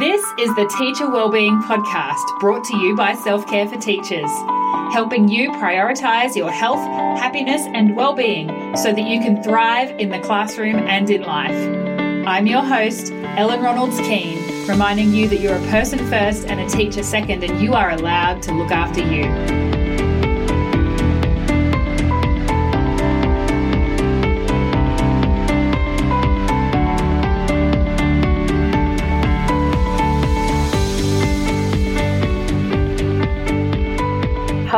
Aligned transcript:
This 0.00 0.24
is 0.38 0.48
the 0.54 0.66
Teacher 0.78 1.10
Wellbeing 1.10 1.60
Podcast 1.64 2.40
brought 2.40 2.64
to 2.64 2.76
you 2.78 2.96
by 2.96 3.14
Self 3.16 3.46
Care 3.46 3.68
for 3.68 3.76
Teachers, 3.76 4.30
helping 4.94 5.28
you 5.28 5.50
prioritize 5.50 6.34
your 6.34 6.50
health, 6.50 6.78
happiness, 7.20 7.60
and 7.74 7.94
well-being 7.94 8.48
so 8.78 8.94
that 8.94 9.02
you 9.02 9.20
can 9.20 9.42
thrive 9.42 9.90
in 10.00 10.08
the 10.08 10.18
classroom 10.20 10.76
and 10.76 11.10
in 11.10 11.20
life. 11.20 12.26
I'm 12.26 12.46
your 12.46 12.62
host, 12.62 13.12
Ellen 13.12 13.60
Ronalds 13.60 14.02
Keane, 14.02 14.66
reminding 14.66 15.12
you 15.12 15.28
that 15.28 15.40
you're 15.40 15.56
a 15.56 15.68
person 15.68 15.98
first 16.08 16.46
and 16.46 16.60
a 16.60 16.68
teacher 16.70 17.02
second, 17.02 17.44
and 17.44 17.60
you 17.60 17.74
are 17.74 17.90
allowed 17.90 18.40
to 18.44 18.54
look 18.54 18.70
after 18.70 19.02
you. 19.02 19.69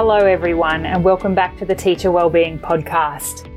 Hello, 0.04 0.16
everyone, 0.16 0.84
and 0.84 1.04
welcome 1.04 1.32
back 1.32 1.56
to 1.58 1.64
the 1.64 1.76
Teacher 1.76 2.10
Wellbeing 2.10 2.58
Podcast. 2.58 3.48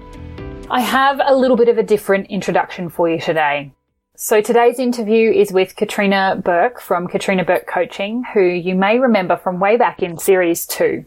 I 0.70 0.80
have 0.80 1.20
a 1.26 1.36
little 1.36 1.58
bit 1.58 1.70
of 1.70 1.80
a 1.80 1.84
different 1.84 2.28
introduction 2.28 2.88
for 2.88 3.10
you 3.10 3.20
today. 3.20 3.74
So 4.16 4.42
today's 4.42 4.78
interview 4.78 5.32
is 5.32 5.52
with 5.52 5.76
Katrina 5.76 6.40
Burke 6.46 6.80
from 6.80 7.08
Katrina 7.08 7.44
Burke 7.44 7.66
Coaching, 7.66 8.24
who 8.32 8.44
you 8.44 8.76
may 8.76 9.00
remember 9.00 9.38
from 9.38 9.60
way 9.60 9.76
back 9.76 10.04
in 10.04 10.20
series 10.20 10.68
two. 10.68 11.06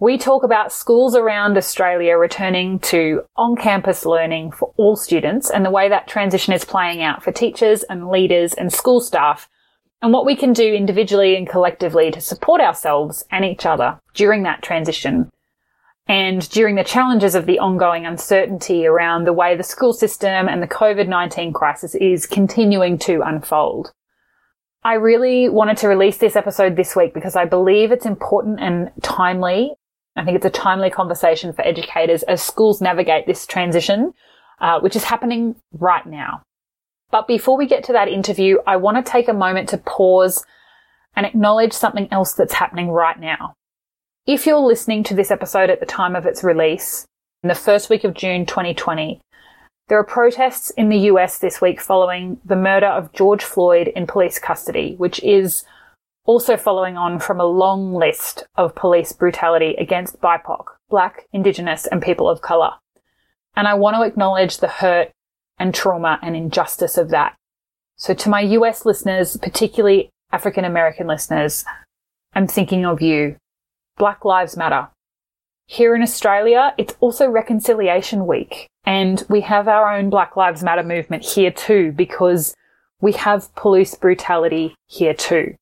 We 0.00 0.18
talk 0.18 0.42
about 0.42 0.72
schools 0.72 1.14
around 1.14 1.56
Australia 1.56 2.16
returning 2.16 2.80
to 2.80 3.22
on-campus 3.36 4.04
learning 4.04 4.50
for 4.50 4.74
all 4.76 4.96
students 4.96 5.50
and 5.50 5.64
the 5.64 5.70
way 5.70 5.88
that 5.88 6.08
transition 6.08 6.52
is 6.52 6.64
playing 6.64 7.00
out 7.00 7.22
for 7.22 7.30
teachers 7.30 7.84
and 7.84 8.08
leaders 8.08 8.54
and 8.54 8.72
school 8.72 9.00
staff 9.00 9.48
and 10.02 10.12
what 10.12 10.26
we 10.26 10.36
can 10.36 10.52
do 10.52 10.74
individually 10.74 11.36
and 11.36 11.48
collectively 11.48 12.10
to 12.10 12.20
support 12.20 12.60
ourselves 12.60 13.24
and 13.30 13.44
each 13.44 13.64
other 13.64 13.98
during 14.14 14.42
that 14.42 14.62
transition 14.62 15.30
and 16.08 16.50
during 16.50 16.74
the 16.74 16.84
challenges 16.84 17.36
of 17.36 17.46
the 17.46 17.60
ongoing 17.60 18.04
uncertainty 18.04 18.84
around 18.84 19.24
the 19.24 19.32
way 19.32 19.56
the 19.56 19.62
school 19.62 19.92
system 19.92 20.48
and 20.48 20.60
the 20.60 20.66
COVID-19 20.66 21.54
crisis 21.54 21.94
is 21.94 22.26
continuing 22.26 22.98
to 22.98 23.22
unfold. 23.22 23.92
I 24.82 24.94
really 24.94 25.48
wanted 25.48 25.76
to 25.78 25.88
release 25.88 26.18
this 26.18 26.34
episode 26.34 26.74
this 26.74 26.96
week 26.96 27.14
because 27.14 27.36
I 27.36 27.44
believe 27.44 27.92
it's 27.92 28.04
important 28.04 28.58
and 28.58 28.90
timely. 29.00 29.72
I 30.16 30.24
think 30.24 30.36
it's 30.36 30.44
a 30.44 30.50
timely 30.50 30.90
conversation 30.90 31.52
for 31.52 31.62
educators 31.62 32.24
as 32.24 32.42
schools 32.42 32.80
navigate 32.80 33.28
this 33.28 33.46
transition, 33.46 34.12
uh, 34.60 34.80
which 34.80 34.96
is 34.96 35.04
happening 35.04 35.54
right 35.72 36.04
now. 36.04 36.42
But 37.12 37.28
before 37.28 37.56
we 37.56 37.66
get 37.66 37.84
to 37.84 37.92
that 37.92 38.08
interview, 38.08 38.56
I 38.66 38.76
want 38.76 38.96
to 38.96 39.08
take 39.08 39.28
a 39.28 39.34
moment 39.34 39.68
to 39.68 39.78
pause 39.78 40.44
and 41.14 41.26
acknowledge 41.26 41.74
something 41.74 42.08
else 42.10 42.32
that's 42.32 42.54
happening 42.54 42.90
right 42.90 43.20
now. 43.20 43.54
If 44.26 44.46
you're 44.46 44.58
listening 44.58 45.04
to 45.04 45.14
this 45.14 45.30
episode 45.30 45.68
at 45.68 45.78
the 45.78 45.86
time 45.86 46.16
of 46.16 46.24
its 46.24 46.42
release, 46.42 47.06
in 47.42 47.48
the 47.48 47.54
first 47.54 47.90
week 47.90 48.04
of 48.04 48.14
June 48.14 48.46
2020, 48.46 49.20
there 49.88 49.98
are 49.98 50.04
protests 50.04 50.70
in 50.70 50.88
the 50.88 51.10
US 51.10 51.38
this 51.38 51.60
week 51.60 51.82
following 51.82 52.40
the 52.46 52.56
murder 52.56 52.86
of 52.86 53.12
George 53.12 53.44
Floyd 53.44 53.88
in 53.88 54.06
police 54.06 54.38
custody, 54.38 54.94
which 54.96 55.22
is 55.22 55.64
also 56.24 56.56
following 56.56 56.96
on 56.96 57.18
from 57.18 57.40
a 57.40 57.44
long 57.44 57.92
list 57.92 58.44
of 58.56 58.74
police 58.74 59.12
brutality 59.12 59.74
against 59.78 60.20
BIPOC, 60.22 60.64
Black, 60.88 61.26
Indigenous, 61.32 61.86
and 61.86 62.00
people 62.00 62.30
of 62.30 62.40
colour. 62.40 62.70
And 63.54 63.68
I 63.68 63.74
want 63.74 63.96
to 63.96 64.02
acknowledge 64.02 64.58
the 64.58 64.68
hurt 64.68 65.10
and 65.62 65.72
trauma 65.72 66.18
and 66.22 66.34
injustice 66.34 66.98
of 66.98 67.10
that. 67.10 67.36
So 67.94 68.14
to 68.14 68.28
my 68.28 68.40
US 68.40 68.84
listeners, 68.84 69.36
particularly 69.36 70.10
African 70.32 70.64
American 70.64 71.06
listeners, 71.06 71.64
I'm 72.34 72.48
thinking 72.48 72.84
of 72.84 73.00
you. 73.00 73.36
Black 73.96 74.24
Lives 74.24 74.56
Matter. 74.56 74.88
Here 75.66 75.94
in 75.94 76.02
Australia, 76.02 76.74
it's 76.78 76.96
also 76.98 77.28
Reconciliation 77.28 78.26
Week, 78.26 78.66
and 78.84 79.22
we 79.28 79.42
have 79.42 79.68
our 79.68 79.96
own 79.96 80.10
Black 80.10 80.36
Lives 80.36 80.64
Matter 80.64 80.82
movement 80.82 81.24
here 81.24 81.52
too, 81.52 81.92
because 81.92 82.56
we 83.00 83.12
have 83.12 83.54
police 83.54 83.94
brutality 83.94 84.74
here 84.88 85.14
too. 85.14 85.54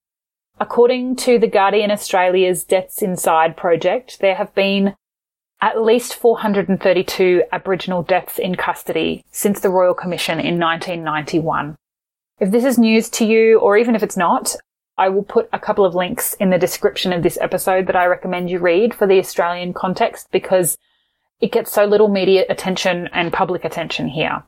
According 0.59 1.17
to 1.17 1.39
the 1.39 1.47
Guardian 1.47 1.91
Australia's 1.91 2.65
Deaths 2.65 3.03
Inside 3.03 3.55
project, 3.55 4.21
there 4.21 4.37
have 4.37 4.55
been 4.55 4.95
at 5.63 5.83
least 5.83 6.15
432 6.15 7.43
Aboriginal 7.53 8.03
deaths 8.03 8.39
in 8.39 8.55
custody 8.55 9.25
since 9.31 9.61
the 9.61 9.71
Royal 9.71 9.95
Commission 9.95 10.41
in 10.41 10.59
1991. 10.59 11.77
If 12.39 12.51
this 12.51 12.65
is 12.65 12.79
news 12.79 13.11
to 13.11 13.27
you, 13.27 13.59
or 13.59 13.77
even 13.77 13.95
if 13.95 14.03
it's 14.03 14.17
not, 14.17 14.57
I 14.97 15.11
will 15.11 15.23
put 15.23 15.49
a 15.53 15.59
couple 15.59 15.85
of 15.85 15.95
links 15.95 16.35
in 16.35 16.51
the 16.51 16.59
description 16.59 17.13
of 17.13 17.23
this 17.23 17.39
episode 17.41 17.87
that 17.87 17.97
I 17.97 18.07
recommend 18.07 18.51
you 18.51 18.59
read 18.59 18.95
for 18.95 19.07
the 19.07 19.19
Australian 19.19 19.73
context 19.73 20.29
because 20.31 20.79
it 21.41 21.53
gets 21.53 21.73
so 21.73 21.85
little 21.85 22.09
media 22.09 22.45
attention 22.49 23.09
and 23.13 23.33
public 23.33 23.65
attention 23.65 24.09
here. 24.09 24.43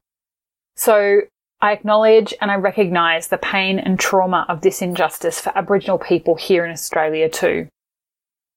So 0.76 1.22
I 1.60 1.72
acknowledge 1.72 2.34
and 2.40 2.50
I 2.50 2.56
recognise 2.56 3.28
the 3.28 3.38
pain 3.38 3.78
and 3.78 3.98
trauma 3.98 4.46
of 4.48 4.62
this 4.62 4.82
injustice 4.82 5.40
for 5.40 5.56
Aboriginal 5.56 5.98
people 5.98 6.34
here 6.34 6.64
in 6.64 6.70
Australia 6.70 7.28
too. 7.28 7.68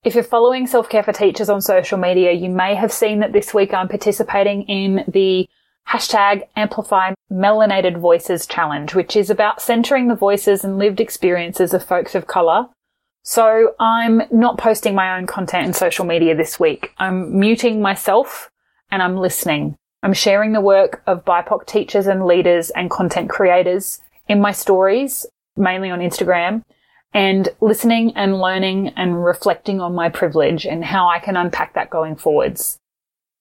If 0.05 0.13
you're 0.13 0.23
following 0.23 0.67
Self 0.67 0.87
Care 0.87 1.01
for 1.01 1.13
Teachers 1.13 1.49
on 1.49 1.61
social 1.61 1.97
media, 1.97 2.31
you 2.31 2.47
may 2.47 2.75
have 2.75 2.93
seen 2.93 3.21
that 3.21 3.33
this 3.33 3.55
week 3.55 3.73
I'm 3.73 3.87
participating 3.87 4.61
in 4.67 5.03
the 5.07 5.49
hashtag 5.89 6.43
Amplify 6.55 7.13
Melanated 7.31 7.97
Voices 7.97 8.45
Challenge, 8.45 8.93
which 8.93 9.15
is 9.15 9.31
about 9.31 9.63
centering 9.63 10.07
the 10.07 10.13
voices 10.13 10.63
and 10.63 10.77
lived 10.77 10.99
experiences 10.99 11.73
of 11.73 11.83
folks 11.83 12.13
of 12.13 12.27
colour. 12.27 12.67
So 13.23 13.73
I'm 13.79 14.21
not 14.29 14.59
posting 14.59 14.93
my 14.93 15.17
own 15.17 15.25
content 15.25 15.65
in 15.65 15.73
social 15.73 16.05
media 16.05 16.35
this 16.35 16.59
week. 16.59 16.91
I'm 16.99 17.39
muting 17.39 17.81
myself 17.81 18.51
and 18.91 19.01
I'm 19.01 19.17
listening. 19.17 19.75
I'm 20.03 20.13
sharing 20.13 20.51
the 20.51 20.61
work 20.61 21.01
of 21.07 21.25
BIPOC 21.25 21.65
teachers 21.65 22.05
and 22.05 22.27
leaders 22.27 22.69
and 22.69 22.91
content 22.91 23.31
creators 23.31 23.99
in 24.27 24.39
my 24.39 24.51
stories, 24.51 25.25
mainly 25.57 25.89
on 25.89 25.97
Instagram 25.97 26.61
and 27.15 27.47
listening 27.61 28.11
and 28.17 28.39
learning 28.41 28.89
and 28.97 29.23
reflecting 29.23 29.79
on 29.79 29.95
my 29.95 30.09
privilege 30.09 30.65
and 30.65 30.83
how 30.83 31.07
I 31.07 31.19
can 31.19 31.37
unpack 31.37 31.73
that 31.73 31.89
going 31.89 32.17
forwards. 32.17 32.77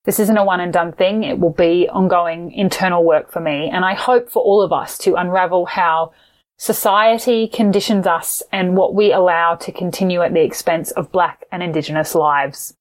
This 0.04 0.20
isn't 0.20 0.36
a 0.36 0.44
one 0.44 0.60
and 0.60 0.72
done 0.72 0.92
thing. 0.92 1.24
It 1.24 1.40
will 1.40 1.52
be 1.52 1.88
ongoing 1.88 2.52
internal 2.52 3.02
work 3.02 3.32
for 3.32 3.40
me. 3.40 3.68
And 3.68 3.84
I 3.84 3.94
hope 3.94 4.30
for 4.30 4.40
all 4.40 4.62
of 4.62 4.72
us 4.72 4.96
to 4.98 5.16
unravel 5.16 5.66
how 5.66 6.12
society 6.56 7.48
conditions 7.48 8.06
us 8.06 8.44
and 8.52 8.76
what 8.76 8.94
we 8.94 9.12
allow 9.12 9.56
to 9.56 9.72
continue 9.72 10.22
at 10.22 10.32
the 10.32 10.44
expense 10.44 10.92
of 10.92 11.10
black 11.10 11.44
and 11.50 11.60
indigenous 11.60 12.14
lives. 12.14 12.76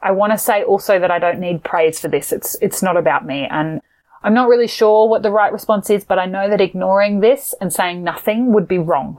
I 0.00 0.12
want 0.12 0.32
to 0.32 0.38
say 0.38 0.62
also 0.62 0.98
that 0.98 1.10
I 1.10 1.18
don't 1.18 1.38
need 1.38 1.62
praise 1.62 2.00
for 2.00 2.08
this. 2.08 2.32
It's, 2.32 2.56
it's 2.62 2.82
not 2.82 2.96
about 2.96 3.26
me. 3.26 3.46
And 3.50 3.82
I'm 4.22 4.32
not 4.32 4.48
really 4.48 4.68
sure 4.68 5.06
what 5.06 5.22
the 5.22 5.30
right 5.30 5.52
response 5.52 5.90
is, 5.90 6.06
but 6.06 6.18
I 6.18 6.24
know 6.24 6.48
that 6.48 6.62
ignoring 6.62 7.20
this 7.20 7.54
and 7.60 7.70
saying 7.70 8.02
nothing 8.02 8.54
would 8.54 8.66
be 8.66 8.78
wrong. 8.78 9.18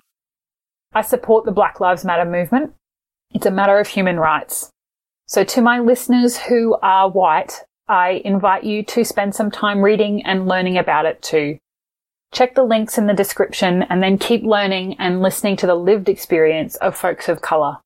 I 0.93 1.01
support 1.01 1.45
the 1.45 1.51
Black 1.51 1.79
Lives 1.79 2.03
Matter 2.03 2.29
movement. 2.29 2.73
It's 3.33 3.45
a 3.45 3.51
matter 3.51 3.79
of 3.79 3.87
human 3.87 4.19
rights. 4.19 4.69
So 5.25 5.45
to 5.45 5.61
my 5.61 5.79
listeners 5.79 6.37
who 6.37 6.75
are 6.81 7.09
white, 7.09 7.63
I 7.87 8.21
invite 8.25 8.65
you 8.65 8.83
to 8.83 9.05
spend 9.05 9.33
some 9.33 9.49
time 9.49 9.81
reading 9.81 10.25
and 10.25 10.47
learning 10.47 10.77
about 10.77 11.05
it 11.05 11.21
too. 11.21 11.57
Check 12.33 12.55
the 12.55 12.63
links 12.63 12.97
in 12.97 13.07
the 13.07 13.13
description 13.13 13.83
and 13.83 14.03
then 14.03 14.17
keep 14.17 14.43
learning 14.43 14.97
and 14.99 15.21
listening 15.21 15.55
to 15.57 15.67
the 15.67 15.75
lived 15.75 16.09
experience 16.09 16.75
of 16.77 16.97
folks 16.97 17.29
of 17.29 17.41
colour. 17.41 17.77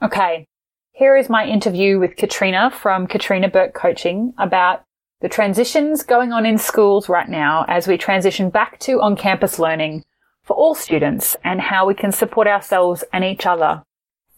Okay, 0.00 0.46
here 0.92 1.16
is 1.16 1.28
my 1.28 1.46
interview 1.46 1.98
with 1.98 2.16
Katrina 2.16 2.70
from 2.70 3.08
Katrina 3.08 3.48
Burke 3.48 3.74
Coaching 3.74 4.34
about 4.38 4.84
the 5.20 5.28
transitions 5.28 6.02
going 6.04 6.32
on 6.32 6.46
in 6.46 6.58
schools 6.58 7.08
right 7.08 7.28
now 7.28 7.64
as 7.66 7.88
we 7.88 7.96
transition 7.96 8.50
back 8.50 8.78
to 8.80 9.00
on-campus 9.00 9.58
learning 9.58 10.04
for 10.52 10.56
all 10.56 10.74
students 10.74 11.34
and 11.44 11.62
how 11.62 11.86
we 11.86 11.94
can 11.94 12.12
support 12.12 12.46
ourselves 12.46 13.02
and 13.14 13.24
each 13.24 13.46
other 13.46 13.82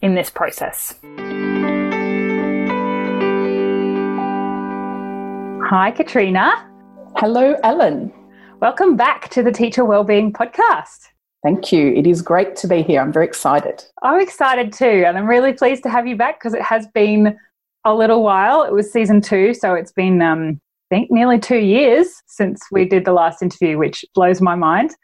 in 0.00 0.14
this 0.14 0.30
process. 0.30 0.94
Hi, 5.68 5.90
Katrina. 5.90 6.70
Hello, 7.16 7.56
Ellen. 7.64 8.12
Welcome 8.60 8.96
back 8.96 9.28
to 9.30 9.42
the 9.42 9.50
Teacher 9.50 9.84
Wellbeing 9.84 10.32
Podcast. 10.32 11.08
Thank 11.42 11.72
you. 11.72 11.92
It 11.92 12.06
is 12.06 12.22
great 12.22 12.54
to 12.56 12.68
be 12.68 12.82
here. 12.82 13.00
I'm 13.00 13.12
very 13.12 13.26
excited. 13.26 13.82
I'm 14.04 14.20
excited 14.20 14.72
too. 14.72 15.02
And 15.04 15.18
I'm 15.18 15.26
really 15.26 15.52
pleased 15.52 15.82
to 15.82 15.90
have 15.90 16.06
you 16.06 16.16
back 16.16 16.38
because 16.38 16.54
it 16.54 16.62
has 16.62 16.86
been 16.94 17.36
a 17.84 17.92
little 17.92 18.22
while. 18.22 18.62
It 18.62 18.72
was 18.72 18.92
season 18.92 19.20
two, 19.20 19.52
so 19.52 19.74
it's 19.74 19.92
been, 19.92 20.22
um, 20.22 20.60
I 20.92 20.94
think, 20.94 21.10
nearly 21.10 21.40
two 21.40 21.58
years 21.58 22.22
since 22.28 22.60
we 22.70 22.84
did 22.84 23.04
the 23.04 23.12
last 23.12 23.42
interview, 23.42 23.78
which 23.78 24.04
blows 24.14 24.40
my 24.40 24.54
mind. 24.54 24.94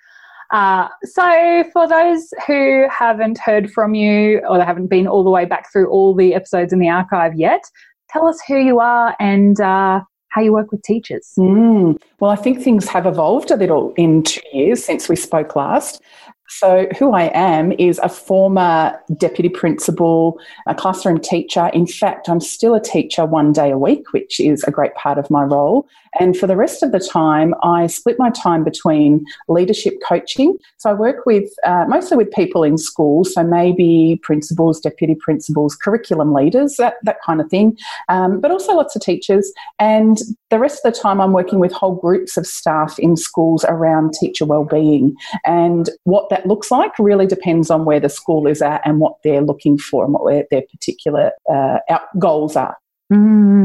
Uh, 0.50 0.88
so, 1.04 1.64
for 1.72 1.86
those 1.86 2.32
who 2.46 2.86
haven't 2.90 3.38
heard 3.38 3.70
from 3.70 3.94
you 3.94 4.40
or 4.48 4.58
they 4.58 4.64
haven't 4.64 4.88
been 4.88 5.06
all 5.06 5.22
the 5.22 5.30
way 5.30 5.44
back 5.44 5.70
through 5.72 5.88
all 5.88 6.14
the 6.14 6.34
episodes 6.34 6.72
in 6.72 6.80
the 6.80 6.88
archive 6.88 7.34
yet, 7.36 7.62
tell 8.08 8.26
us 8.26 8.38
who 8.48 8.56
you 8.56 8.80
are 8.80 9.14
and 9.20 9.60
uh, 9.60 10.00
how 10.30 10.40
you 10.40 10.52
work 10.52 10.72
with 10.72 10.82
teachers. 10.82 11.28
Mm. 11.38 12.00
Well, 12.18 12.30
I 12.30 12.36
think 12.36 12.60
things 12.60 12.88
have 12.88 13.06
evolved 13.06 13.50
a 13.50 13.56
little 13.56 13.92
in 13.96 14.24
two 14.24 14.40
years 14.52 14.84
since 14.84 15.08
we 15.08 15.16
spoke 15.16 15.54
last. 15.54 16.02
So, 16.48 16.88
who 16.98 17.12
I 17.12 17.30
am 17.32 17.70
is 17.72 18.00
a 18.02 18.08
former 18.08 18.98
deputy 19.18 19.48
principal, 19.48 20.40
a 20.66 20.74
classroom 20.74 21.20
teacher. 21.20 21.70
In 21.72 21.86
fact, 21.86 22.28
I'm 22.28 22.40
still 22.40 22.74
a 22.74 22.80
teacher 22.80 23.24
one 23.24 23.52
day 23.52 23.70
a 23.70 23.78
week, 23.78 24.12
which 24.12 24.40
is 24.40 24.64
a 24.64 24.72
great 24.72 24.94
part 24.96 25.16
of 25.16 25.30
my 25.30 25.44
role. 25.44 25.86
And 26.18 26.36
for 26.36 26.46
the 26.46 26.56
rest 26.56 26.82
of 26.82 26.92
the 26.92 26.98
time, 26.98 27.54
I 27.62 27.86
split 27.86 28.16
my 28.18 28.30
time 28.30 28.64
between 28.64 29.24
leadership 29.48 29.94
coaching. 30.06 30.56
So, 30.78 30.90
I 30.90 30.94
work 30.94 31.26
with 31.26 31.50
uh, 31.64 31.84
mostly 31.88 32.16
with 32.16 32.30
people 32.32 32.64
in 32.64 32.78
schools, 32.78 33.34
so 33.34 33.44
maybe 33.44 34.20
principals, 34.22 34.80
deputy 34.80 35.14
principals, 35.14 35.76
curriculum 35.76 36.32
leaders, 36.32 36.76
that, 36.76 36.94
that 37.02 37.18
kind 37.24 37.40
of 37.40 37.48
thing, 37.48 37.76
um, 38.08 38.40
but 38.40 38.50
also 38.50 38.74
lots 38.74 38.96
of 38.96 39.02
teachers. 39.02 39.52
And 39.78 40.18
the 40.50 40.58
rest 40.58 40.80
of 40.84 40.92
the 40.92 40.98
time, 40.98 41.20
I'm 41.20 41.32
working 41.32 41.60
with 41.60 41.72
whole 41.72 41.94
groups 41.94 42.36
of 42.36 42.46
staff 42.46 42.98
in 42.98 43.16
schools 43.16 43.64
around 43.68 44.14
teacher 44.14 44.44
wellbeing. 44.44 45.14
And 45.44 45.90
what 46.04 46.28
that 46.30 46.46
looks 46.46 46.70
like 46.70 46.98
really 46.98 47.26
depends 47.26 47.70
on 47.70 47.84
where 47.84 48.00
the 48.00 48.08
school 48.08 48.46
is 48.46 48.62
at 48.62 48.82
and 48.84 48.98
what 48.98 49.16
they're 49.22 49.42
looking 49.42 49.78
for 49.78 50.04
and 50.04 50.12
what 50.12 50.46
their 50.50 50.62
particular 50.62 51.32
uh, 51.52 51.78
goals 52.18 52.56
are. 52.56 52.76
Mm. 53.12 53.59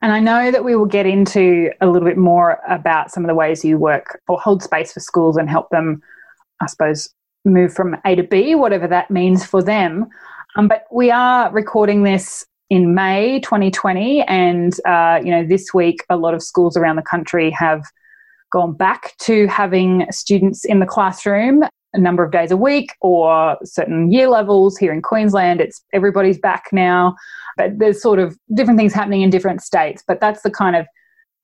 And 0.00 0.12
I 0.12 0.20
know 0.20 0.50
that 0.50 0.64
we 0.64 0.76
will 0.76 0.86
get 0.86 1.06
into 1.06 1.70
a 1.80 1.86
little 1.86 2.06
bit 2.06 2.16
more 2.16 2.60
about 2.68 3.10
some 3.10 3.24
of 3.24 3.28
the 3.28 3.34
ways 3.34 3.64
you 3.64 3.78
work 3.78 4.20
or 4.28 4.40
hold 4.40 4.62
space 4.62 4.92
for 4.92 5.00
schools 5.00 5.36
and 5.36 5.50
help 5.50 5.70
them, 5.70 6.00
I 6.60 6.66
suppose, 6.66 7.12
move 7.44 7.72
from 7.72 7.96
A 8.04 8.14
to 8.14 8.22
B, 8.22 8.54
whatever 8.54 8.86
that 8.86 9.10
means 9.10 9.44
for 9.44 9.62
them. 9.62 10.06
Um, 10.56 10.68
but 10.68 10.84
we 10.92 11.10
are 11.10 11.50
recording 11.52 12.04
this 12.04 12.46
in 12.70 12.94
May 12.94 13.40
2020, 13.40 14.22
and 14.22 14.74
uh, 14.86 15.20
you 15.22 15.30
know 15.30 15.44
this 15.44 15.72
week 15.72 16.04
a 16.10 16.16
lot 16.16 16.34
of 16.34 16.42
schools 16.42 16.76
around 16.76 16.96
the 16.96 17.02
country 17.02 17.50
have 17.50 17.82
gone 18.52 18.74
back 18.74 19.16
to 19.18 19.46
having 19.46 20.06
students 20.10 20.64
in 20.64 20.78
the 20.78 20.86
classroom 20.86 21.64
a 21.94 21.98
number 21.98 22.22
of 22.22 22.30
days 22.30 22.50
a 22.50 22.56
week 22.56 22.94
or 23.00 23.56
certain 23.64 24.12
year 24.12 24.28
levels 24.28 24.76
here 24.76 24.92
in 24.92 25.02
Queensland. 25.02 25.60
It's 25.60 25.82
everybody's 25.92 26.38
back 26.38 26.64
now, 26.72 27.16
but 27.56 27.78
there's 27.78 28.02
sort 28.02 28.18
of 28.18 28.38
different 28.54 28.78
things 28.78 28.92
happening 28.92 29.22
in 29.22 29.30
different 29.30 29.62
states. 29.62 30.02
But 30.06 30.20
that's 30.20 30.42
the 30.42 30.50
kind 30.50 30.76
of 30.76 30.86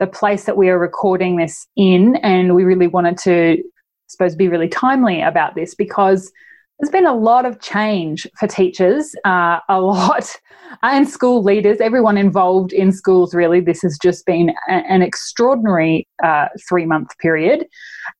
the 0.01 0.07
place 0.07 0.45
that 0.45 0.57
we 0.57 0.69
are 0.69 0.79
recording 0.79 1.37
this 1.37 1.67
in, 1.77 2.17
and 2.17 2.55
we 2.55 2.65
really 2.65 2.89
wanted 2.89 3.17
to, 3.19 3.59
I 3.59 3.63
suppose, 4.09 4.35
be 4.35 4.49
really 4.49 4.69
timely 4.69 5.23
about 5.23 5.55
this 5.55 5.75
because 5.75 6.31
there's 6.79 6.91
been 6.91 7.07
a 7.07 7.15
lot 7.15 7.47
of 7.47 7.61
change 7.61 8.27
for 8.39 8.49
teachers, 8.49 9.15
uh, 9.25 9.61
a 9.69 9.81
lot, 9.81 10.35
and 10.83 11.09
school 11.09 11.43
leaders, 11.43 11.81
everyone 11.81 12.19
involved 12.19 12.73
in 12.73 12.91
schools, 12.91 13.35
really. 13.35 13.61
This 13.61 13.83
has 13.83 13.97
just 14.03 14.27
been 14.27 14.51
a, 14.69 14.73
an 14.73 15.03
extraordinary 15.03 16.09
uh, 16.23 16.49
three 16.69 16.87
month 16.87 17.17
period. 17.19 17.67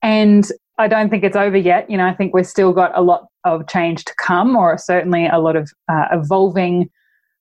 And 0.03 0.51
I 0.79 0.89
don't 0.89 1.09
think 1.09 1.23
it's 1.25 1.37
over 1.37 1.57
yet. 1.57 1.89
You 1.89 1.97
know, 1.97 2.07
I 2.07 2.15
think 2.15 2.35
we've 2.35 2.47
still 2.47 2.73
got 2.73 2.97
a 2.97 3.03
lot 3.03 3.27
of 3.45 3.69
change 3.69 4.05
to 4.07 4.15
come, 4.17 4.57
or 4.57 4.77
certainly 4.77 5.27
a 5.27 5.39
lot 5.39 5.57
of 5.57 5.71
uh, 5.89 6.07
evolving 6.13 6.91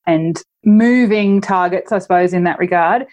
and 0.05 0.41
moving 0.65 1.41
targets, 1.41 1.91
I 1.91 1.99
suppose, 1.99 2.33
in 2.33 2.43
that 2.43 2.59
regard. 2.59 3.05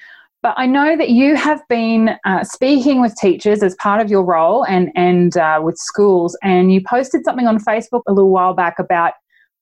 But 0.42 0.54
I 0.56 0.66
know 0.66 0.96
that 0.96 1.10
you 1.10 1.36
have 1.36 1.60
been 1.68 2.16
uh, 2.24 2.44
speaking 2.44 3.00
with 3.00 3.14
teachers 3.16 3.62
as 3.62 3.74
part 3.76 4.00
of 4.00 4.10
your 4.10 4.24
role 4.24 4.64
and, 4.64 4.90
and 4.94 5.36
uh, 5.36 5.60
with 5.62 5.76
schools, 5.76 6.36
and 6.42 6.72
you 6.72 6.80
posted 6.86 7.24
something 7.24 7.46
on 7.46 7.58
Facebook 7.58 8.02
a 8.06 8.12
little 8.12 8.30
while 8.30 8.54
back 8.54 8.78
about 8.78 9.12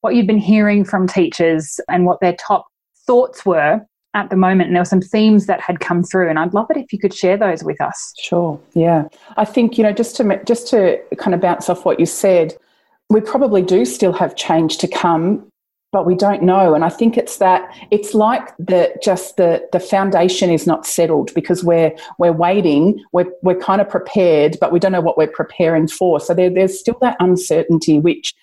what 0.00 0.14
you'd 0.14 0.28
been 0.28 0.38
hearing 0.38 0.84
from 0.84 1.08
teachers 1.08 1.80
and 1.88 2.04
what 2.06 2.20
their 2.20 2.34
top 2.34 2.66
thoughts 3.06 3.44
were 3.44 3.80
at 4.14 4.30
the 4.30 4.36
moment. 4.36 4.68
And 4.68 4.76
there 4.76 4.80
were 4.80 4.86
some 4.86 5.00
themes 5.00 5.46
that 5.46 5.60
had 5.60 5.80
come 5.80 6.02
through, 6.02 6.28
and 6.28 6.38
I'd 6.38 6.54
love 6.54 6.66
it 6.70 6.76
if 6.76 6.92
you 6.92 6.98
could 6.98 7.14
share 7.14 7.36
those 7.36 7.62
with 7.62 7.80
us. 7.80 8.14
Sure. 8.20 8.60
Yeah. 8.74 9.08
I 9.36 9.44
think, 9.44 9.78
you 9.78 9.84
know, 9.84 9.92
just 9.92 10.16
to, 10.16 10.42
just 10.44 10.68
to 10.68 10.98
kind 11.18 11.34
of 11.34 11.40
bounce 11.40 11.68
off 11.68 11.84
what 11.84 12.00
you 12.00 12.06
said, 12.06 12.56
we 13.10 13.20
probably 13.20 13.62
do 13.62 13.84
still 13.84 14.12
have 14.12 14.36
change 14.36 14.78
to 14.78 14.88
come 14.88 15.50
but 15.90 16.04
we 16.04 16.14
don't 16.14 16.42
know 16.42 16.74
and 16.74 16.84
i 16.84 16.88
think 16.88 17.16
it's 17.16 17.38
that 17.38 17.74
it's 17.90 18.14
like 18.14 18.54
the 18.58 18.94
just 19.02 19.36
the 19.36 19.66
the 19.72 19.80
foundation 19.80 20.50
is 20.50 20.66
not 20.66 20.86
settled 20.86 21.32
because 21.34 21.64
we're 21.64 21.92
we're 22.18 22.32
waiting 22.32 23.02
we're, 23.12 23.30
we're 23.42 23.58
kind 23.58 23.80
of 23.80 23.88
prepared 23.88 24.56
but 24.60 24.72
we 24.72 24.78
don't 24.78 24.92
know 24.92 25.00
what 25.00 25.16
we're 25.16 25.26
preparing 25.26 25.88
for 25.88 26.20
so 26.20 26.34
there, 26.34 26.50
there's 26.50 26.78
still 26.78 26.98
that 27.00 27.16
uncertainty 27.20 27.98
which 27.98 28.34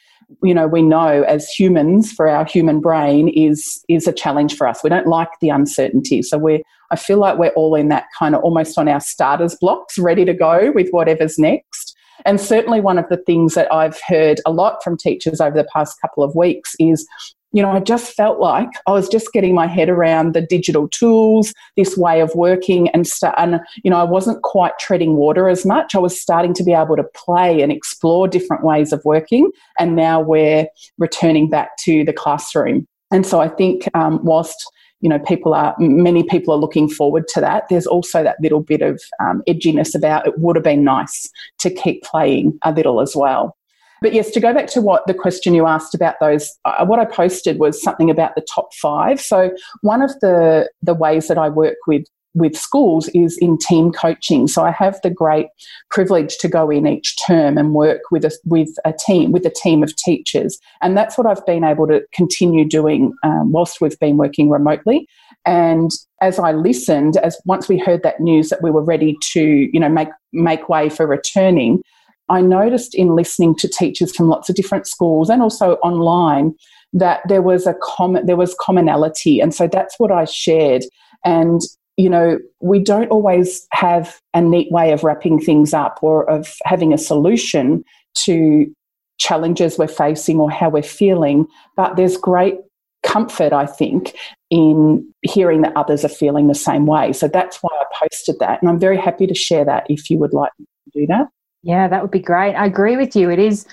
you 0.44 0.54
know 0.54 0.68
we 0.68 0.82
know 0.82 1.24
as 1.24 1.50
humans 1.50 2.12
for 2.12 2.28
our 2.28 2.46
human 2.46 2.80
brain 2.80 3.30
is 3.30 3.84
is 3.90 4.08
a 4.08 4.14
challenge 4.14 4.56
for 4.56 4.68
us. 4.68 4.84
We 4.84 4.90
don't 4.90 5.08
like 5.08 5.30
the 5.42 5.50
uncertainty. 5.50 6.22
So 6.22 6.38
we're 6.38 6.62
i 6.92 6.96
feel 6.96 7.18
like 7.18 7.38
we're 7.40 7.50
all 7.50 7.74
in 7.76 7.90
that 7.90 8.06
kind 8.18 8.36
of 8.36 8.44
almost 8.44 8.78
on 8.78 8.88
our 8.88 9.00
starters 9.00 9.56
blocks 9.56 9.98
ready 9.98 10.24
to 10.24 10.34
go 10.34 10.72
with 10.74 10.90
whatever's 10.90 11.40
next. 11.40 11.96
And 12.26 12.40
certainly, 12.40 12.80
one 12.82 12.98
of 12.98 13.10
the 13.10 13.18
things 13.18 13.56
that 13.56 13.72
I've 13.74 14.00
heard 14.08 14.40
a 14.46 14.52
lot 14.52 14.84
from 14.84 14.98
teachers 14.98 15.42
over 15.42 15.56
the 15.56 15.68
past 15.74 16.00
couple 16.02 16.24
of 16.24 16.34
weeks 16.36 16.76
is 16.80 17.08
you 17.56 17.62
know, 17.62 17.72
I 17.72 17.80
just 17.80 18.14
felt 18.14 18.42
like 18.42 18.68
I 18.86 18.92
was 18.92 19.08
just 19.08 19.32
getting 19.32 19.56
my 19.56 19.66
head 19.66 19.88
around 19.88 20.34
the 20.34 20.42
digital 20.42 20.90
tools, 20.90 21.54
this 21.78 21.96
way 21.96 22.20
of 22.20 22.36
working, 22.36 22.90
and 22.90 23.08
start. 23.08 23.34
And 23.38 23.62
you 23.82 23.90
know, 23.90 23.98
I 23.98 24.04
wasn't 24.04 24.44
quite 24.44 24.74
treading 24.78 25.16
water 25.16 25.48
as 25.48 25.66
much. 25.66 25.96
I 25.96 26.00
was 26.00 26.20
starting 26.20 26.54
to 26.56 26.66
be 26.66 26.74
able 26.74 26.98
to 26.98 27.06
play 27.16 27.62
and 27.62 27.72
explore 27.72 28.28
different 28.28 28.66
ways 28.66 28.92
of 28.92 29.02
working. 29.06 29.52
And 29.80 29.96
now 29.96 30.20
we're 30.20 30.68
returning 30.98 31.50
back 31.50 31.78
to 31.86 32.04
the 32.04 32.12
classroom. 32.12 32.86
And 33.10 33.26
so 33.26 33.40
I 33.40 33.48
think, 33.48 33.88
um, 33.94 34.20
whilst 34.22 34.70
you 35.00 35.08
know, 35.08 35.20
people 35.20 35.54
are 35.54 35.76
many 35.80 36.24
people 36.24 36.54
are 36.54 36.58
looking 36.58 36.90
forward 36.90 37.28
to 37.30 37.40
that. 37.40 37.64
There's 37.70 37.88
also 37.88 38.22
that 38.22 38.42
little 38.42 38.62
bit 38.62 38.82
of 38.82 39.02
um, 39.22 39.44
edginess 39.48 39.96
about 39.96 40.28
it. 40.28 40.38
Would 40.40 40.58
have 40.58 40.64
been 40.64 40.84
nice 40.84 41.30
to 41.60 41.70
keep 41.70 42.04
playing 42.04 42.60
a 42.64 42.74
little 42.74 43.00
as 43.00 43.16
well. 43.16 43.56
But 44.02 44.14
yes, 44.14 44.32
to 44.32 44.40
go 44.40 44.54
back 44.54 44.68
to 44.68 44.82
what 44.82 45.06
the 45.08 45.14
question 45.14 45.54
you 45.54 45.68
asked 45.68 45.96
about 45.96 46.16
those, 46.20 46.52
uh, 46.66 46.86
what 46.86 47.00
I 47.00 47.06
posted 47.06 47.60
was 47.60 47.82
something 47.82 48.10
about 48.10 48.36
the 48.36 48.46
top 48.54 48.74
five. 48.74 49.22
So 49.22 49.52
one 49.82 50.02
of 50.02 50.12
the 50.20 50.70
the 50.82 50.94
ways 50.94 51.28
that 51.28 51.38
I 51.38 51.50
work 51.50 51.78
with 51.88 52.06
with 52.36 52.56
schools 52.56 53.10
is 53.14 53.38
in 53.38 53.58
team 53.58 53.92
coaching. 53.94 54.48
So 54.48 54.64
I 54.64 54.72
have 54.72 55.00
the 55.02 55.10
great 55.10 55.48
privilege 55.90 56.38
to 56.40 56.50
go 56.50 56.70
in 56.70 56.86
each 56.86 57.16
term 57.26 57.58
and 57.58 57.74
work 57.74 58.02
with 58.12 58.26
a 58.26 58.32
with 58.46 58.70
a 58.84 58.94
team 58.94 59.32
with 59.32 59.46
a 59.46 59.50
team 59.50 59.82
of 59.82 59.96
teachers, 59.96 60.60
and 60.82 60.96
that's 60.98 61.18
what 61.18 61.26
I've 61.26 61.46
been 61.46 61.64
able 61.64 61.88
to 61.88 62.02
continue 62.14 62.66
doing 62.66 63.14
um, 63.24 63.52
whilst 63.52 63.82
we've 63.82 64.00
been 64.00 64.18
working 64.18 64.50
remotely. 64.50 65.08
And 65.46 65.92
as 66.22 66.40
I 66.40 66.52
listened, 66.52 67.18
as 67.18 67.40
once 67.46 67.70
we 67.70 67.78
heard 67.78 68.04
that 68.04 68.20
news 68.20 68.50
that 68.50 68.64
we 68.64 68.72
were 68.72 68.84
ready 68.84 69.16
to, 69.34 69.42
you 69.72 69.80
know, 69.80 69.90
make 69.90 70.10
make 70.34 70.68
way 70.68 70.90
for 70.90 71.08
returning, 71.08 71.82
I 72.30 72.42
noticed 72.42 72.96
in 72.96 73.16
listening 73.16 73.56
to 73.56 73.68
teachers 73.68 74.16
from 74.16 74.30
lots 74.30 74.50
of 74.50 74.56
different 74.56 74.88
schools 74.88 75.30
and 75.30 75.42
also 75.42 75.74
online 75.76 76.56
that 76.94 77.22
there 77.28 77.42
was 77.42 77.68
a 77.68 77.76
common 77.82 78.26
there 78.26 78.38
was 78.38 78.56
commonality. 78.60 79.40
And 79.40 79.54
so 79.54 79.68
that's 79.68 80.00
what 80.00 80.12
I 80.12 80.26
shared. 80.26 80.84
And 81.24 81.62
you 81.98 82.10
know 82.10 82.40
we 82.60 82.80
don't 82.80 83.10
always 83.10 83.66
have 83.72 84.20
a 84.34 84.42
neat 84.42 84.72
way 84.72 84.92
of 84.92 85.04
wrapping 85.04 85.40
things 85.40 85.74
up 85.74 86.00
or 86.02 86.30
of 86.30 86.54
having 86.66 86.94
a 86.94 86.98
solution 86.98 87.84
to 88.16 88.74
challenges 89.18 89.78
we're 89.78 89.88
facing 89.88 90.40
or 90.40 90.52
how 90.52 90.70
we're 90.70 90.84
feeling 90.84 91.48
but 91.78 91.96
there's 91.96 92.18
great 92.18 92.56
comfort 93.04 93.54
I 93.54 93.66
think 93.66 94.14
in 94.50 95.10
hearing 95.22 95.62
that 95.62 95.76
others 95.78 96.04
are 96.04 96.10
feeling 96.10 96.48
the 96.48 96.56
same 96.56 96.86
way. 96.86 97.14
So 97.14 97.28
that's 97.28 97.58
why 97.58 97.70
I 97.74 97.86
posted 98.02 98.40
that. 98.40 98.62
And 98.62 98.70
I'm 98.70 98.80
very 98.80 98.98
happy 98.98 99.28
to 99.28 99.36
share 99.36 99.66
that 99.66 99.86
if 99.90 100.10
you 100.10 100.18
would 100.18 100.34
like 100.34 100.52
to 100.58 100.66
do 100.94 101.08
that 101.08 101.28
yeah, 101.66 101.88
that 101.88 102.02
would 102.02 102.12
be 102.12 102.20
great. 102.20 102.54
I 102.54 102.68
agree 102.68 102.96
with 102.96 103.16
you. 103.16 103.30
It 103.32 103.40
is 103.40 103.66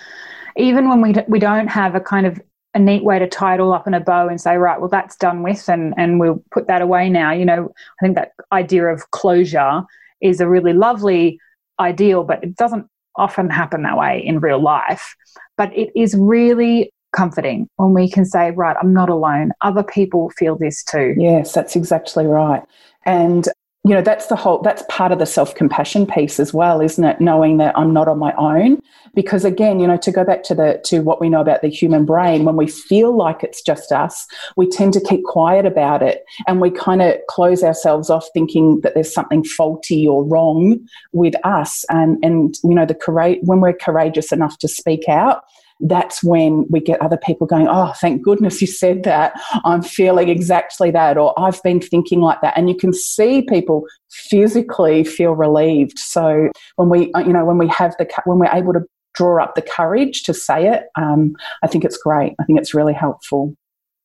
even 0.56 0.88
when 0.88 1.02
we 1.02 1.14
we 1.28 1.38
don't 1.38 1.68
have 1.68 1.94
a 1.94 2.00
kind 2.00 2.26
of 2.26 2.40
a 2.74 2.78
neat 2.78 3.04
way 3.04 3.18
to 3.18 3.28
tie 3.28 3.54
it 3.54 3.60
all 3.60 3.74
up 3.74 3.86
in 3.86 3.92
a 3.92 4.00
bow 4.00 4.28
and 4.28 4.40
say, 4.40 4.56
right, 4.56 4.80
well, 4.80 4.88
that's 4.88 5.14
done 5.16 5.42
with, 5.42 5.68
and 5.68 5.92
and 5.98 6.18
we'll 6.18 6.42
put 6.50 6.66
that 6.68 6.80
away 6.80 7.10
now. 7.10 7.32
You 7.32 7.44
know, 7.44 7.70
I 8.00 8.04
think 8.04 8.16
that 8.16 8.32
idea 8.50 8.86
of 8.86 9.10
closure 9.10 9.82
is 10.22 10.40
a 10.40 10.48
really 10.48 10.72
lovely 10.72 11.38
ideal, 11.78 12.24
but 12.24 12.42
it 12.42 12.56
doesn't 12.56 12.86
often 13.16 13.50
happen 13.50 13.82
that 13.82 13.98
way 13.98 14.22
in 14.24 14.40
real 14.40 14.60
life. 14.60 15.14
But 15.58 15.76
it 15.76 15.90
is 15.94 16.16
really 16.18 16.90
comforting 17.14 17.68
when 17.76 17.92
we 17.92 18.10
can 18.10 18.24
say, 18.24 18.52
right, 18.52 18.76
I'm 18.80 18.94
not 18.94 19.10
alone. 19.10 19.52
Other 19.60 19.82
people 19.82 20.30
feel 20.30 20.56
this 20.56 20.82
too. 20.82 21.14
Yes, 21.18 21.52
that's 21.52 21.76
exactly 21.76 22.24
right. 22.24 22.62
And 23.04 23.48
you 23.84 23.90
know 23.90 24.02
that's 24.02 24.26
the 24.26 24.36
whole 24.36 24.60
that's 24.62 24.84
part 24.88 25.10
of 25.10 25.18
the 25.18 25.26
self-compassion 25.26 26.06
piece 26.06 26.38
as 26.38 26.54
well 26.54 26.80
isn't 26.80 27.04
it? 27.04 27.20
Knowing 27.20 27.56
that 27.56 27.76
i'm 27.76 27.92
not 27.92 28.08
on 28.08 28.18
my 28.18 28.32
own. 28.36 28.80
Because 29.14 29.44
again 29.44 29.80
you 29.80 29.86
know 29.86 29.96
to 29.96 30.12
go 30.12 30.24
back 30.24 30.42
to 30.44 30.54
the 30.54 30.80
to 30.84 31.00
what 31.00 31.20
we 31.20 31.28
know 31.28 31.40
about 31.40 31.62
the 31.62 31.68
human 31.68 32.04
brain 32.04 32.44
when 32.44 32.56
we 32.56 32.66
feel 32.66 33.16
like 33.16 33.42
it's 33.42 33.60
just 33.60 33.92
us 33.92 34.26
we 34.56 34.68
tend 34.68 34.92
to 34.94 35.00
keep 35.00 35.24
quiet 35.24 35.66
about 35.66 36.02
it. 36.02 36.24
And 36.46 36.60
we 36.60 36.70
kind 36.70 37.02
of 37.02 37.16
close 37.28 37.62
ourselves 37.62 38.10
off 38.10 38.28
thinking 38.32 38.80
that 38.82 38.94
there's 38.94 39.12
something 39.12 39.44
faulty 39.44 40.06
or 40.06 40.24
wrong 40.24 40.80
with 41.12 41.34
us. 41.44 41.84
And 41.88 42.18
and 42.22 42.56
you 42.62 42.74
know 42.74 42.86
the 42.86 42.94
courage 42.94 43.40
when 43.42 43.60
we're 43.60 43.72
courageous 43.72 44.32
enough 44.32 44.58
to 44.58 44.68
speak 44.68 45.08
out 45.08 45.44
that's 45.82 46.22
when 46.22 46.66
we 46.70 46.80
get 46.80 47.00
other 47.00 47.16
people 47.16 47.46
going, 47.46 47.68
Oh, 47.68 47.92
thank 48.00 48.22
goodness 48.22 48.60
you 48.60 48.66
said 48.66 49.02
that. 49.04 49.38
I'm 49.64 49.82
feeling 49.82 50.28
exactly 50.28 50.90
that, 50.90 51.18
or 51.18 51.38
I've 51.38 51.62
been 51.62 51.80
thinking 51.80 52.20
like 52.20 52.40
that. 52.40 52.56
And 52.56 52.68
you 52.68 52.76
can 52.76 52.92
see 52.92 53.42
people 53.42 53.84
physically 54.10 55.04
feel 55.04 55.32
relieved. 55.32 55.98
So 55.98 56.50
when 56.76 56.88
we, 56.88 57.12
uh, 57.12 57.20
you 57.20 57.32
know, 57.32 57.44
when 57.44 57.58
we 57.58 57.68
have 57.68 57.94
the, 57.98 58.08
when 58.24 58.38
we're 58.38 58.52
able 58.52 58.72
to 58.72 58.84
draw 59.14 59.42
up 59.42 59.54
the 59.54 59.62
courage 59.62 60.22
to 60.24 60.34
say 60.34 60.68
it, 60.68 60.84
um, 60.96 61.34
I 61.62 61.66
think 61.66 61.84
it's 61.84 61.98
great. 61.98 62.34
I 62.40 62.44
think 62.44 62.58
it's 62.58 62.74
really 62.74 62.94
helpful. 62.94 63.54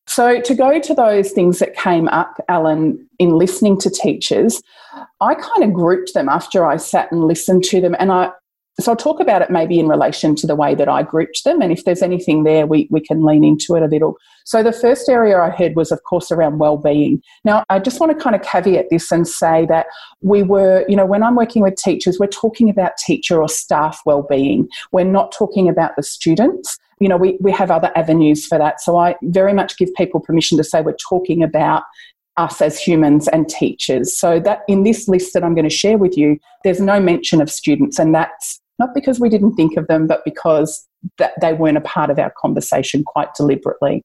So, 0.10 0.40
to 0.40 0.56
go 0.56 0.80
to 0.80 0.94
those 0.94 1.32
things 1.32 1.60
that 1.60 1.76
came 1.76 2.08
up, 2.08 2.40
Ellen, 2.48 3.10
in 3.20 3.32
listening 3.32 3.78
to 3.80 3.90
teachers, 3.90 4.62
I 5.20 5.36
kind 5.36 5.64
of 5.64 5.74
grouped 5.74 6.14
them 6.14 6.30
after 6.30 6.66
I 6.66 6.78
sat 6.78 7.12
and 7.12 7.26
listened 7.26 7.66
to 7.66 7.82
them. 7.82 7.94
And 8.00 8.12
I, 8.12 8.32
so 8.80 8.92
I'll 8.92 8.98
talk 8.98 9.20
about 9.20 9.42
it 9.42 9.50
maybe 9.50 9.80
in 9.80 9.88
relation 9.88 10.36
to 10.36 10.48
the 10.48 10.56
way 10.56 10.76
that 10.76 10.88
I 10.88 11.02
grouped 11.02 11.44
them. 11.44 11.62
And 11.62 11.72
if 11.72 11.84
there's 11.84 12.04
anything 12.04 12.44
there, 12.44 12.68
we, 12.68 12.88
we 12.92 13.02
can 13.02 13.24
lean 13.24 13.44
into 13.44 13.76
it 13.76 13.82
a 13.82 13.88
little. 13.88 14.18
So 14.46 14.62
the 14.62 14.72
first 14.72 15.10
area 15.10 15.40
I 15.40 15.50
heard 15.50 15.76
was, 15.76 15.92
of 15.92 16.04
course, 16.04 16.32
around 16.32 16.60
well-being. 16.60 17.22
Now, 17.44 17.64
I 17.70 17.80
just 17.80 18.00
want 18.00 18.16
to 18.16 18.24
kind 18.24 18.36
of 18.36 18.44
caveat 18.44 18.90
this 18.92 19.12
and 19.12 19.28
say 19.28 19.66
that 19.66 19.88
we 20.22 20.44
were, 20.44 20.86
you 20.88 20.96
know, 20.96 21.06
when 21.06 21.24
I'm 21.24 21.36
working 21.36 21.64
with 21.64 21.76
teachers, 21.76 22.20
we're 22.20 22.28
talking 22.28 22.70
about 22.70 22.98
teacher 22.98 23.42
or 23.42 23.50
staff 23.50 24.00
well-being. 24.06 24.70
We're 24.92 25.06
not 25.06 25.32
talking 25.32 25.68
about 25.70 25.96
the 25.96 26.04
students 26.04 26.78
you 27.00 27.08
know, 27.08 27.18
we, 27.18 27.38
we 27.40 27.52
have 27.52 27.70
other 27.70 27.92
avenues 27.96 28.48
for 28.48 28.58
that. 28.58 28.82
So 28.82 28.98
I 28.98 29.16
very 29.22 29.54
much 29.54 29.78
give 29.78 29.94
people 29.94 30.20
permission 30.20 30.58
to 30.58 30.64
say 30.64 30.82
we're 30.82 30.96
talking 30.96 31.44
about 31.44 31.84
us 32.38 32.62
as 32.62 32.80
humans 32.80 33.28
and 33.28 33.50
teachers. 33.50 34.16
So 34.16 34.40
that 34.40 34.62
in 34.68 34.84
this 34.84 35.08
list 35.08 35.34
that 35.34 35.44
I'm 35.44 35.54
going 35.54 35.70
to 35.70 35.76
share 35.76 35.98
with 35.98 36.18
you, 36.18 36.40
there's 36.64 36.80
no 36.80 37.00
mention 37.00 37.42
of 37.42 37.52
students, 37.52 38.00
and 38.00 38.16
that's 38.16 38.60
not 38.80 38.94
because 38.94 39.20
we 39.20 39.30
didn't 39.30 39.56
think 39.56 39.78
of 39.78 39.88
them, 39.88 40.08
but 40.08 40.22
because 40.26 40.88
that 41.18 41.34
they 41.42 41.54
weren't 41.54 41.78
a 41.78 41.82
part 41.82 42.10
of 42.10 42.20
our 42.20 42.34
conversation 42.38 43.04
quite 43.04 43.34
deliberately. 43.36 44.04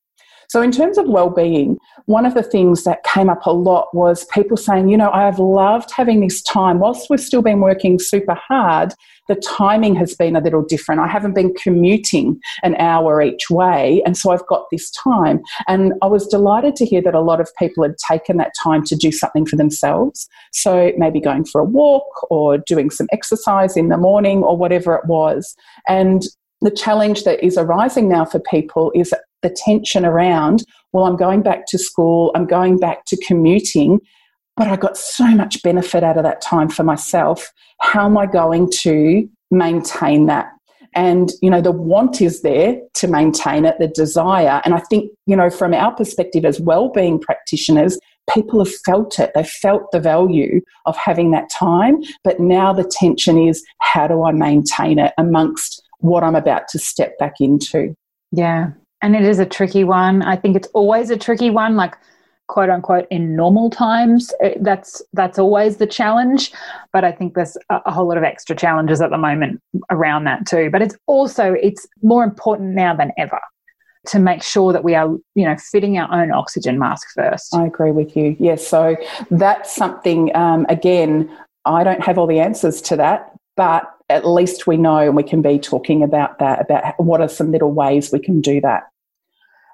So, 0.52 0.60
in 0.60 0.70
terms 0.70 0.98
of 0.98 1.08
well-being, 1.08 1.78
one 2.04 2.26
of 2.26 2.34
the 2.34 2.42
things 2.42 2.84
that 2.84 3.04
came 3.04 3.30
up 3.30 3.46
a 3.46 3.54
lot 3.54 3.88
was 3.94 4.26
people 4.26 4.58
saying, 4.58 4.90
you 4.90 4.98
know, 4.98 5.10
I've 5.10 5.38
loved 5.38 5.90
having 5.90 6.20
this 6.20 6.42
time. 6.42 6.78
Whilst 6.78 7.08
we've 7.08 7.18
still 7.18 7.40
been 7.40 7.60
working 7.60 7.98
super 7.98 8.34
hard, 8.34 8.92
the 9.28 9.36
timing 9.36 9.94
has 9.94 10.14
been 10.14 10.36
a 10.36 10.42
little 10.42 10.60
different. 10.60 11.00
I 11.00 11.06
haven't 11.06 11.32
been 11.32 11.54
commuting 11.54 12.38
an 12.62 12.74
hour 12.74 13.22
each 13.22 13.48
way, 13.48 14.02
and 14.04 14.14
so 14.14 14.30
I've 14.30 14.46
got 14.46 14.66
this 14.70 14.90
time. 14.90 15.40
And 15.68 15.94
I 16.02 16.06
was 16.06 16.26
delighted 16.26 16.76
to 16.76 16.84
hear 16.84 17.00
that 17.00 17.14
a 17.14 17.22
lot 17.22 17.40
of 17.40 17.48
people 17.58 17.82
had 17.82 17.96
taken 17.96 18.36
that 18.36 18.52
time 18.62 18.84
to 18.88 18.94
do 18.94 19.10
something 19.10 19.46
for 19.46 19.56
themselves. 19.56 20.28
So 20.52 20.92
maybe 20.98 21.18
going 21.18 21.46
for 21.46 21.62
a 21.62 21.64
walk 21.64 22.30
or 22.30 22.58
doing 22.58 22.90
some 22.90 23.06
exercise 23.10 23.74
in 23.74 23.88
the 23.88 23.96
morning 23.96 24.42
or 24.42 24.58
whatever 24.58 24.94
it 24.96 25.06
was. 25.06 25.56
And 25.88 26.24
the 26.60 26.70
challenge 26.70 27.24
that 27.24 27.42
is 27.42 27.56
arising 27.56 28.06
now 28.06 28.26
for 28.26 28.38
people 28.38 28.92
is 28.94 29.14
the 29.42 29.50
tension 29.50 30.04
around, 30.04 30.64
well, 30.92 31.04
I'm 31.04 31.16
going 31.16 31.42
back 31.42 31.66
to 31.68 31.78
school, 31.78 32.30
I'm 32.34 32.46
going 32.46 32.78
back 32.78 33.04
to 33.06 33.16
commuting, 33.26 34.00
but 34.56 34.68
I 34.68 34.76
got 34.76 34.96
so 34.96 35.26
much 35.28 35.62
benefit 35.62 36.04
out 36.04 36.16
of 36.16 36.24
that 36.24 36.40
time 36.40 36.68
for 36.68 36.82
myself. 36.82 37.50
How 37.80 38.06
am 38.06 38.18
I 38.18 38.26
going 38.26 38.70
to 38.82 39.28
maintain 39.50 40.26
that? 40.26 40.50
And, 40.94 41.30
you 41.40 41.48
know, 41.48 41.62
the 41.62 41.72
want 41.72 42.20
is 42.20 42.42
there 42.42 42.78
to 42.94 43.08
maintain 43.08 43.64
it, 43.64 43.76
the 43.78 43.88
desire. 43.88 44.60
And 44.64 44.74
I 44.74 44.80
think, 44.90 45.10
you 45.26 45.34
know, 45.34 45.48
from 45.48 45.72
our 45.72 45.94
perspective 45.94 46.44
as 46.44 46.60
well-being 46.60 47.18
practitioners, 47.18 47.98
people 48.32 48.62
have 48.62 48.74
felt 48.84 49.18
it. 49.18 49.32
They've 49.34 49.46
felt 49.46 49.90
the 49.90 50.00
value 50.00 50.60
of 50.84 50.96
having 50.98 51.30
that 51.30 51.48
time. 51.48 52.02
But 52.24 52.40
now 52.40 52.74
the 52.74 52.84
tension 52.84 53.38
is 53.38 53.64
how 53.78 54.06
do 54.06 54.22
I 54.22 54.32
maintain 54.32 54.98
it 54.98 55.14
amongst 55.16 55.82
what 56.00 56.22
I'm 56.22 56.36
about 56.36 56.68
to 56.68 56.78
step 56.78 57.16
back 57.18 57.40
into? 57.40 57.94
Yeah. 58.30 58.72
And 59.02 59.16
it 59.16 59.24
is 59.24 59.38
a 59.38 59.46
tricky 59.46 59.84
one. 59.84 60.22
I 60.22 60.36
think 60.36 60.56
it's 60.56 60.68
always 60.68 61.10
a 61.10 61.16
tricky 61.16 61.50
one, 61.50 61.76
like 61.76 61.94
quote 62.46 62.70
unquote 62.70 63.06
in 63.10 63.34
normal 63.36 63.68
times. 63.70 64.32
That's 64.60 65.02
that's 65.12 65.38
always 65.38 65.78
the 65.78 65.86
challenge. 65.86 66.52
But 66.92 67.04
I 67.04 67.12
think 67.12 67.34
there's 67.34 67.56
a, 67.68 67.80
a 67.86 67.90
whole 67.90 68.08
lot 68.08 68.16
of 68.16 68.24
extra 68.24 68.54
challenges 68.54 69.00
at 69.00 69.10
the 69.10 69.18
moment 69.18 69.60
around 69.90 70.24
that 70.24 70.46
too. 70.46 70.70
But 70.70 70.82
it's 70.82 70.96
also 71.06 71.52
it's 71.52 71.86
more 72.02 72.24
important 72.24 72.70
now 72.74 72.94
than 72.94 73.10
ever 73.18 73.40
to 74.06 74.18
make 74.18 74.42
sure 74.42 74.72
that 74.72 74.82
we 74.82 74.94
are, 74.94 75.08
you 75.34 75.44
know, 75.44 75.56
fitting 75.56 75.96
our 75.98 76.12
own 76.12 76.32
oxygen 76.32 76.78
mask 76.78 77.08
first. 77.14 77.54
I 77.54 77.66
agree 77.66 77.92
with 77.92 78.16
you. 78.16 78.36
Yes. 78.38 78.66
So 78.66 78.96
that's 79.30 79.74
something, 79.74 80.34
um, 80.34 80.66
again, 80.68 81.30
I 81.64 81.84
don't 81.84 82.02
have 82.02 82.18
all 82.18 82.26
the 82.26 82.40
answers 82.40 82.82
to 82.82 82.96
that, 82.96 83.32
but 83.56 83.84
at 84.10 84.26
least 84.26 84.66
we 84.66 84.76
know 84.76 84.98
and 84.98 85.14
we 85.14 85.22
can 85.22 85.40
be 85.40 85.58
talking 85.58 86.02
about 86.02 86.40
that, 86.40 86.62
about 86.62 86.98
what 86.98 87.20
are 87.20 87.28
some 87.28 87.52
little 87.52 87.70
ways 87.72 88.10
we 88.12 88.18
can 88.18 88.40
do 88.40 88.60
that. 88.62 88.82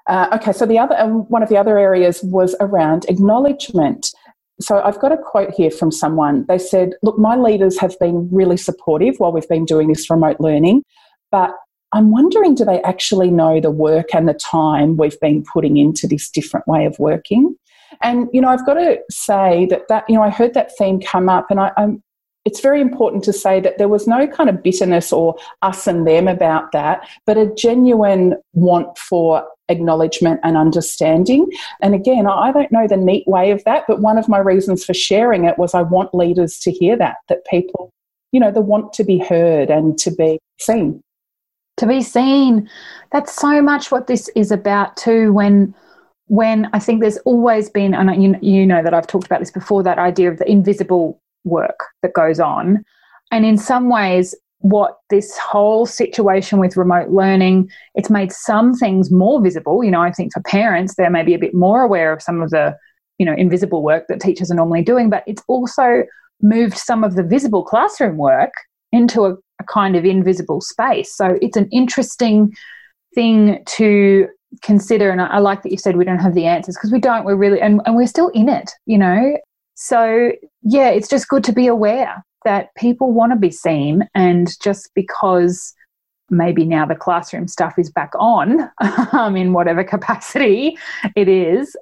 Uh, 0.09 0.27
okay, 0.33 0.51
so 0.51 0.65
the 0.65 0.79
other 0.79 0.99
um, 0.99 1.21
one 1.29 1.43
of 1.43 1.49
the 1.49 1.57
other 1.57 1.77
areas 1.77 2.21
was 2.23 2.55
around 2.59 3.05
acknowledgement. 3.07 4.11
So 4.59 4.81
I've 4.81 4.99
got 4.99 5.11
a 5.11 5.17
quote 5.17 5.51
here 5.51 5.69
from 5.69 5.91
someone. 5.91 6.45
They 6.47 6.57
said, 6.57 6.93
"Look, 7.03 7.19
my 7.19 7.35
leaders 7.35 7.79
have 7.79 7.97
been 7.99 8.27
really 8.31 8.57
supportive 8.57 9.15
while 9.19 9.31
we've 9.31 9.47
been 9.47 9.65
doing 9.65 9.87
this 9.87 10.09
remote 10.09 10.37
learning, 10.39 10.83
but 11.31 11.51
I'm 11.93 12.11
wondering, 12.11 12.55
do 12.55 12.65
they 12.65 12.81
actually 12.81 13.29
know 13.29 13.61
the 13.61 13.71
work 13.71 14.13
and 14.13 14.27
the 14.27 14.33
time 14.33 14.97
we've 14.97 15.19
been 15.19 15.43
putting 15.43 15.77
into 15.77 16.07
this 16.07 16.27
different 16.27 16.67
way 16.67 16.85
of 16.85 16.97
working?" 16.97 17.55
And 18.01 18.27
you 18.33 18.41
know, 18.41 18.49
I've 18.49 18.65
got 18.65 18.75
to 18.75 18.97
say 19.11 19.67
that 19.67 19.87
that 19.89 20.05
you 20.09 20.15
know, 20.15 20.23
I 20.23 20.31
heard 20.31 20.55
that 20.55 20.71
theme 20.75 20.99
come 20.99 21.29
up, 21.29 21.51
and 21.51 21.59
I, 21.59 21.71
I'm 21.77 22.01
it's 22.45 22.61
very 22.61 22.81
important 22.81 23.23
to 23.25 23.33
say 23.33 23.59
that 23.59 23.77
there 23.77 23.87
was 23.87 24.07
no 24.07 24.25
kind 24.27 24.49
of 24.49 24.63
bitterness 24.63 25.11
or 25.11 25.35
us 25.61 25.87
and 25.87 26.07
them 26.07 26.27
about 26.27 26.71
that, 26.71 27.07
but 27.25 27.37
a 27.37 27.53
genuine 27.55 28.35
want 28.53 28.97
for 28.97 29.45
acknowledgement 29.67 30.39
and 30.43 30.57
understanding. 30.57 31.47
And 31.81 31.93
again, 31.93 32.27
I 32.27 32.51
don't 32.51 32.71
know 32.71 32.87
the 32.87 32.97
neat 32.97 33.27
way 33.27 33.51
of 33.51 33.63
that, 33.65 33.83
but 33.87 34.01
one 34.01 34.17
of 34.17 34.27
my 34.27 34.39
reasons 34.39 34.83
for 34.83 34.93
sharing 34.93 35.45
it 35.45 35.57
was 35.57 35.73
I 35.73 35.81
want 35.81 36.15
leaders 36.15 36.59
to 36.59 36.71
hear 36.71 36.97
that, 36.97 37.17
that 37.27 37.45
people, 37.45 37.91
you 38.31 38.39
know, 38.39 38.51
they 38.51 38.61
want 38.61 38.93
to 38.93 39.03
be 39.03 39.19
heard 39.19 39.69
and 39.69 39.97
to 39.99 40.11
be 40.11 40.39
seen. 40.59 41.01
To 41.77 41.87
be 41.87 42.01
seen. 42.01 42.69
That's 43.11 43.33
so 43.33 43.61
much 43.61 43.91
what 43.91 44.07
this 44.07 44.29
is 44.29 44.51
about 44.51 44.97
too 44.97 45.33
when 45.33 45.75
when 46.27 46.69
I 46.73 46.79
think 46.79 47.01
there's 47.01 47.17
always 47.19 47.71
been, 47.71 47.95
and 47.95 48.21
you, 48.21 48.35
you 48.39 48.63
know 48.63 48.83
that 48.83 48.93
I've 48.93 49.07
talked 49.07 49.25
about 49.25 49.39
this 49.39 49.49
before, 49.49 49.81
that 49.81 49.97
idea 49.97 50.29
of 50.29 50.37
the 50.37 50.47
invisible 50.47 51.19
work 51.43 51.79
that 52.01 52.13
goes 52.13 52.39
on. 52.39 52.83
And 53.31 53.45
in 53.45 53.57
some 53.57 53.89
ways, 53.89 54.35
what 54.59 54.97
this 55.09 55.37
whole 55.37 55.85
situation 55.85 56.59
with 56.59 56.75
remote 56.75 57.09
learning, 57.09 57.69
it's 57.95 58.09
made 58.09 58.31
some 58.31 58.73
things 58.73 59.09
more 59.11 59.41
visible. 59.41 59.83
You 59.83 59.91
know, 59.91 60.01
I 60.01 60.11
think 60.11 60.33
for 60.33 60.41
parents, 60.41 60.95
they're 60.95 61.09
maybe 61.09 61.33
a 61.33 61.39
bit 61.39 61.53
more 61.53 61.81
aware 61.81 62.11
of 62.11 62.21
some 62.21 62.41
of 62.41 62.49
the, 62.49 62.75
you 63.17 63.25
know, 63.25 63.33
invisible 63.33 63.83
work 63.83 64.05
that 64.09 64.19
teachers 64.19 64.51
are 64.51 64.55
normally 64.55 64.81
doing, 64.81 65.09
but 65.09 65.23
it's 65.27 65.43
also 65.47 66.03
moved 66.41 66.77
some 66.77 67.03
of 67.03 67.15
the 67.15 67.23
visible 67.23 67.63
classroom 67.63 68.17
work 68.17 68.53
into 68.91 69.25
a, 69.25 69.33
a 69.59 69.63
kind 69.65 69.95
of 69.95 70.03
invisible 70.03 70.61
space. 70.61 71.15
So 71.15 71.37
it's 71.41 71.57
an 71.57 71.69
interesting 71.71 72.53
thing 73.15 73.63
to 73.65 74.27
consider. 74.61 75.09
And 75.09 75.21
I, 75.21 75.27
I 75.27 75.39
like 75.39 75.63
that 75.63 75.71
you 75.71 75.77
said 75.77 75.95
we 75.95 76.05
don't 76.05 76.19
have 76.19 76.33
the 76.33 76.45
answers 76.45 76.75
because 76.75 76.91
we 76.91 76.99
don't. 76.99 77.23
We're 77.23 77.35
really, 77.35 77.61
and, 77.61 77.81
and 77.85 77.95
we're 77.95 78.07
still 78.07 78.29
in 78.29 78.49
it, 78.49 78.71
you 78.85 78.97
know. 78.97 79.37
So, 79.81 80.33
yeah, 80.61 80.89
it's 80.89 81.07
just 81.07 81.29
good 81.29 81.43
to 81.45 81.53
be 81.53 81.65
aware 81.65 82.21
that 82.43 82.75
people 82.75 83.13
want 83.13 83.31
to 83.31 83.37
be 83.37 83.49
seen. 83.49 84.09
And 84.13 84.49
just 84.61 84.91
because 84.93 85.73
maybe 86.29 86.65
now 86.65 86.85
the 86.85 86.95
classroom 86.95 87.47
stuff 87.47 87.79
is 87.79 87.89
back 87.89 88.11
on 88.19 88.69
um, 89.13 89.37
in 89.37 89.53
whatever 89.53 89.85
capacity 89.85 90.77
it 91.15 91.29
is, 91.29 91.77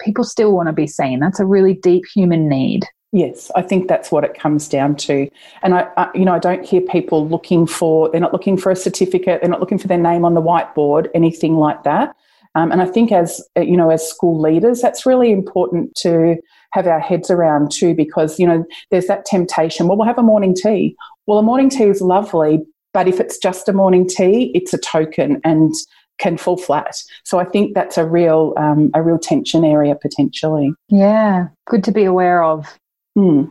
people 0.00 0.24
still 0.24 0.54
want 0.54 0.68
to 0.68 0.72
be 0.72 0.86
seen. 0.86 1.20
That's 1.20 1.38
a 1.38 1.44
really 1.44 1.74
deep 1.74 2.04
human 2.14 2.48
need. 2.48 2.86
Yes, 3.12 3.50
I 3.54 3.60
think 3.60 3.88
that's 3.88 4.10
what 4.10 4.24
it 4.24 4.32
comes 4.32 4.66
down 4.66 4.96
to. 4.96 5.28
And 5.62 5.74
I, 5.74 5.86
I, 5.98 6.10
you 6.14 6.24
know, 6.24 6.32
I 6.32 6.38
don't 6.38 6.64
hear 6.64 6.80
people 6.80 7.28
looking 7.28 7.66
for. 7.66 8.10
They're 8.10 8.22
not 8.22 8.32
looking 8.32 8.56
for 8.56 8.72
a 8.72 8.76
certificate. 8.76 9.42
They're 9.42 9.50
not 9.50 9.60
looking 9.60 9.78
for 9.78 9.86
their 9.86 9.98
name 9.98 10.24
on 10.24 10.32
the 10.32 10.42
whiteboard, 10.42 11.08
anything 11.14 11.56
like 11.56 11.82
that. 11.84 12.16
Um, 12.54 12.72
and 12.72 12.80
I 12.80 12.86
think 12.86 13.12
as 13.12 13.46
you 13.56 13.76
know, 13.76 13.90
as 13.90 14.08
school 14.08 14.40
leaders, 14.40 14.80
that's 14.80 15.04
really 15.04 15.30
important 15.30 15.94
to 15.96 16.36
have 16.74 16.88
our 16.88 17.00
heads 17.00 17.30
around 17.30 17.70
too, 17.70 17.94
because, 17.94 18.38
you 18.40 18.46
know, 18.46 18.64
there's 18.90 19.06
that 19.06 19.24
temptation. 19.24 19.86
Well, 19.86 19.96
we'll 19.96 20.08
have 20.08 20.18
a 20.18 20.22
morning 20.22 20.54
tea. 20.54 20.96
Well, 21.26 21.38
a 21.38 21.42
morning 21.42 21.70
tea 21.70 21.84
is 21.84 22.00
lovely, 22.00 22.58
but 22.92 23.06
if 23.06 23.20
it's 23.20 23.38
just 23.38 23.68
a 23.68 23.72
morning 23.72 24.08
tea, 24.08 24.50
it's 24.54 24.74
a 24.74 24.78
token 24.78 25.40
and 25.44 25.72
can 26.18 26.36
fall 26.36 26.56
flat. 26.56 26.96
So 27.24 27.38
I 27.38 27.44
think 27.44 27.74
that's 27.74 27.96
a 27.96 28.04
real 28.04 28.54
um, 28.56 28.90
a 28.94 29.02
real 29.02 29.18
tension 29.18 29.64
area 29.64 29.94
potentially. 29.94 30.72
Yeah, 30.88 31.48
good 31.66 31.84
to 31.84 31.92
be 31.92 32.04
aware 32.04 32.42
of. 32.42 32.78
Hmm. 33.14 33.44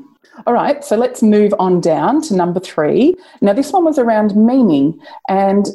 All 0.46 0.54
right, 0.54 0.84
so 0.84 0.96
let's 0.98 1.22
move 1.22 1.54
on 1.60 1.80
down 1.80 2.22
to 2.24 2.36
number 2.36 2.60
three. 2.60 3.16
Now, 3.42 3.54
this 3.54 3.72
one 3.72 3.86
was 3.86 4.00
around 4.00 4.36
meaning, 4.36 5.00
and 5.30 5.68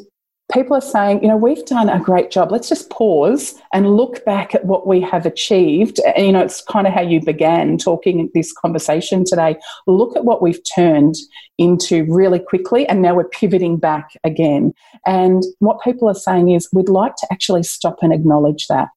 people 0.51 0.75
are 0.75 0.81
saying, 0.81 1.21
you 1.21 1.27
know, 1.27 1.37
we've 1.37 1.65
done 1.65 1.89
a 1.89 1.99
great 1.99 2.31
job. 2.31 2.51
Let's 2.51 2.69
just 2.69 2.89
pause 2.89 3.55
and 3.71 3.95
look 3.95 4.25
back 4.25 4.55
at 4.55 4.65
what 4.65 4.87
we 4.87 4.99
have 5.01 5.25
achieved. 5.25 5.99
And, 5.99 6.25
you 6.25 6.31
know, 6.31 6.41
it's 6.41 6.61
kind 6.61 6.87
of 6.87 6.93
how 6.93 7.01
you 7.01 7.21
began 7.21 7.77
talking 7.77 8.29
this 8.33 8.51
conversation 8.51 9.23
today. 9.25 9.57
Look 9.85 10.15
at 10.15 10.25
what 10.25 10.41
we've 10.41 10.61
turned 10.75 11.15
into 11.57 12.05
really 12.05 12.39
quickly, 12.39 12.87
and 12.87 13.01
now 13.01 13.13
we're 13.13 13.29
pivoting 13.29 13.77
back 13.77 14.11
again. 14.23 14.73
And 15.05 15.43
what 15.59 15.81
people 15.83 16.09
are 16.09 16.15
saying 16.15 16.49
is, 16.49 16.67
we'd 16.73 16.89
like 16.89 17.15
to 17.17 17.27
actually 17.31 17.63
stop 17.63 17.99
and 18.01 18.13
acknowledge 18.13 18.67
that. 18.67 18.89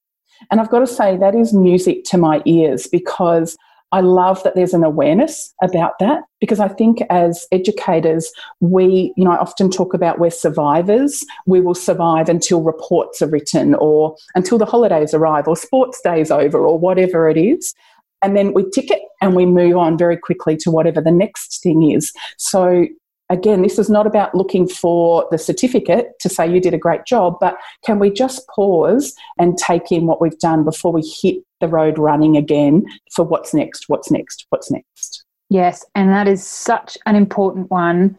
And 0.51 0.59
I've 0.59 0.69
got 0.69 0.79
to 0.79 0.87
say, 0.87 1.17
that 1.17 1.35
is 1.35 1.53
music 1.53 2.03
to 2.05 2.17
my 2.17 2.41
ears 2.45 2.87
because 2.87 3.55
I 3.93 4.01
love 4.01 4.41
that 4.43 4.55
there's 4.55 4.73
an 4.73 4.83
awareness 4.83 5.53
about 5.61 5.99
that 5.99 6.23
because 6.41 6.59
I 6.59 6.67
think 6.67 7.01
as 7.11 7.45
educators, 7.51 8.31
we, 8.59 9.13
you 9.15 9.23
know, 9.23 9.31
I 9.31 9.37
often 9.37 9.69
talk 9.69 9.93
about 9.93 10.17
we're 10.17 10.31
survivors. 10.31 11.23
We 11.45 11.61
will 11.61 11.75
survive 11.75 12.27
until 12.27 12.63
reports 12.63 13.21
are 13.21 13.29
written 13.29 13.75
or 13.75 14.15
until 14.33 14.57
the 14.57 14.65
holidays 14.65 15.13
arrive 15.13 15.47
or 15.47 15.55
sports 15.55 16.01
days 16.03 16.31
over 16.31 16.65
or 16.65 16.79
whatever 16.79 17.29
it 17.29 17.37
is. 17.37 17.75
And 18.23 18.35
then 18.35 18.53
we 18.53 18.67
tick 18.71 18.89
it 18.89 19.01
and 19.21 19.35
we 19.35 19.45
move 19.45 19.77
on 19.77 19.95
very 19.95 20.17
quickly 20.17 20.57
to 20.57 20.71
whatever 20.71 20.99
the 20.99 21.11
next 21.11 21.61
thing 21.61 21.91
is. 21.91 22.11
So 22.37 22.87
again, 23.33 23.63
this 23.63 23.79
is 23.79 23.89
not 23.89 24.05
about 24.05 24.35
looking 24.35 24.67
for 24.67 25.27
the 25.31 25.37
certificate 25.37 26.11
to 26.19 26.29
say 26.29 26.49
you 26.49 26.61
did 26.61 26.73
a 26.73 26.77
great 26.77 27.05
job, 27.05 27.35
but 27.41 27.57
can 27.83 27.97
we 27.97 28.11
just 28.11 28.47
pause 28.47 29.13
and 29.39 29.57
take 29.57 29.91
in 29.91 30.05
what 30.05 30.21
we've 30.21 30.37
done 30.39 30.63
before 30.63 30.93
we 30.93 31.01
hit 31.01 31.37
the 31.59 31.67
road 31.67 31.97
running 31.97 32.37
again 32.37 32.85
for 33.11 33.25
what's 33.25 33.53
next, 33.53 33.85
what's 33.87 34.11
next, 34.11 34.45
what's 34.49 34.69
next? 34.69 35.25
Yes, 35.49 35.83
and 35.95 36.09
that 36.09 36.27
is 36.27 36.45
such 36.45 36.97
an 37.05 37.15
important 37.15 37.71
one. 37.71 38.17